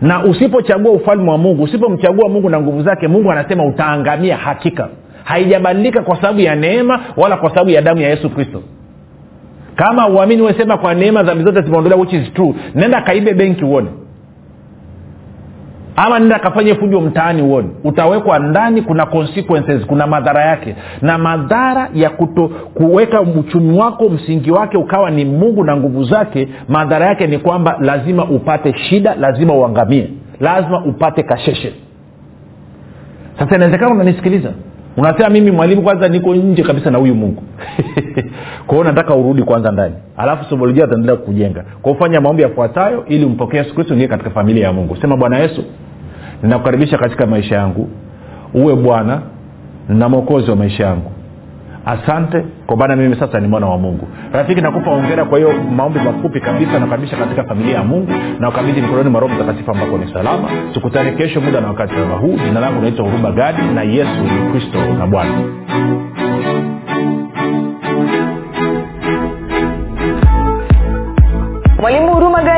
Na 0.00 0.24
usipochagua 0.24 0.92
ufalme 0.92 1.30
wa 1.30 1.38
mungu 1.38 1.62
usipomchagua 1.62 2.28
mungu 2.28 2.50
na 2.50 2.60
nguvu 2.60 2.82
zake 2.82 3.08
mungu 3.08 3.32
anasema 3.32 3.64
utaangamia 3.66 4.36
hakika. 4.36 4.88
Haijabadilika 5.24 6.02
kwa 6.02 6.16
sababu 6.16 6.40
ya 6.40 6.54
neema 6.54 7.00
wala 7.16 7.36
kwa 7.36 7.50
sababu 7.50 7.70
ya 7.70 7.82
damu 7.82 8.00
ya 8.00 8.08
yesu 8.08 8.30
kristo. 8.30 8.62
Kama 9.76 10.08
uamini 10.08 10.42
wesema 10.42 10.76
kwa 10.76 10.94
neema 10.94 11.22
dhambi 11.22 11.44
zote 11.44 11.60
zimeondolewa 11.62 12.00
which 12.00 12.12
is 12.12 12.32
true 12.32 12.54
nenda 12.74 13.00
kaibe 13.00 13.34
benki 13.34 13.64
uone 13.64 13.88
ama 15.96 16.18
nenda 16.18 16.38
kafanye 16.38 16.74
fujo 16.74 17.00
mtaani 17.00 17.42
uoni 17.42 17.70
utawekwa 17.84 18.38
ndani 18.38 18.82
kuna 18.82 19.06
consequences 19.06 19.86
kuna 19.86 20.06
madhara 20.06 20.44
yake. 20.44 20.76
Na 21.02 21.18
madhara 21.18 21.88
ya 21.94 22.10
kuto 22.10 22.48
kuweka 22.48 23.20
uchumi 23.20 23.78
wako 23.78 24.08
msingi 24.08 24.50
wake 24.50 24.76
ukawa 24.76 25.10
ni 25.10 25.24
mungu 25.24 25.64
na 25.64 25.76
nguvu 25.76 26.04
zake 26.04 26.48
madhara 26.68 27.06
yake 27.06 27.26
ni 27.26 27.38
kwamba 27.38 27.76
lazima 27.80 28.24
upate 28.24 28.74
shida 28.78 29.14
lazima 29.14 29.54
uangamie. 29.54 30.10
Lazima 30.40 30.84
upate 30.84 31.22
kasheshe. 31.22 31.72
Sasa 33.38 33.54
inawezekana 33.56 33.94
unanisikiliza? 33.94 34.50
Unasema 34.96 35.28
mimi 35.28 35.50
mwalimu 35.50 35.82
kwanza 35.82 36.08
niko 36.08 36.34
nje 36.34 36.62
kabisa 36.62 36.90
na 36.90 36.98
huyu 36.98 37.14
mungu. 37.14 37.42
Kwa 38.66 38.84
nataka 38.84 39.14
urudi 39.14 39.42
kwanza 39.42 39.72
ndani. 39.72 39.94
Alafu 40.16 40.44
sobolojia 40.44 40.84
ataendelea 40.84 41.16
kujenga. 41.16 41.64
Kwa 41.82 41.92
ufanya 41.92 42.20
maombi 42.20 42.42
yafuatayo 42.42 43.04
ili 43.08 43.24
umpokee 43.24 43.56
yesu 43.56 43.74
kristo 43.74 43.94
ingie 43.94 44.08
katika 44.08 44.30
familia 44.30 44.64
ya 44.66 44.72
mungu. 44.72 44.96
Sema 44.96 45.16
bwana 45.16 45.38
yesu 45.38 45.64
ninakukaribisha 46.42 46.98
katika 46.98 47.26
maisha 47.26 47.54
yangu. 47.56 47.88
Uwe 48.54 48.76
bwana 48.76 49.20
na 49.88 50.08
mwokozi 50.08 50.50
wa 50.50 50.56
maisha 50.56 50.84
yangu. 50.86 51.10
Asante 51.86 52.44
kwa 52.66 52.76
maana 52.76 52.96
mimi 52.96 53.16
sasa 53.16 53.40
ni 53.40 53.48
mwana 53.48 53.66
wa 53.66 53.78
mungu. 53.78 54.08
Rafiki 54.32 54.60
nakupa 54.60 54.90
ongera 54.90 55.24
kwa 55.24 55.38
hiyo 55.38 55.52
maombi 55.76 55.98
mafupi 55.98 56.40
kabisa 56.40 56.78
nakaribisha 56.78 57.16
katika 57.16 57.44
familia 57.44 57.74
ya 57.74 57.82
mungu. 57.84 58.12
Na 58.40 58.48
ukabidhi 58.48 58.80
mikononi 58.80 59.10
mwa 59.10 59.20
roho 59.20 59.34
mtakatifu 59.34 59.70
ambako 59.70 59.98
ni 59.98 60.12
salama. 60.12 60.48
Tukutane 60.74 61.12
kesho 61.12 61.40
muda 61.40 61.60
na 61.60 61.68
wakati 61.68 61.94
kama 61.94 62.14
huu. 62.14 62.36
Jina 62.44 62.60
langu 62.60 62.80
naitwa 62.82 63.04
huruma 63.04 63.30
gadi 63.30 63.62
na 63.74 63.82
yesu 63.82 64.22
ni 64.22 64.50
kristo 64.52 64.78
na 64.98 65.06
bwana 65.06 65.30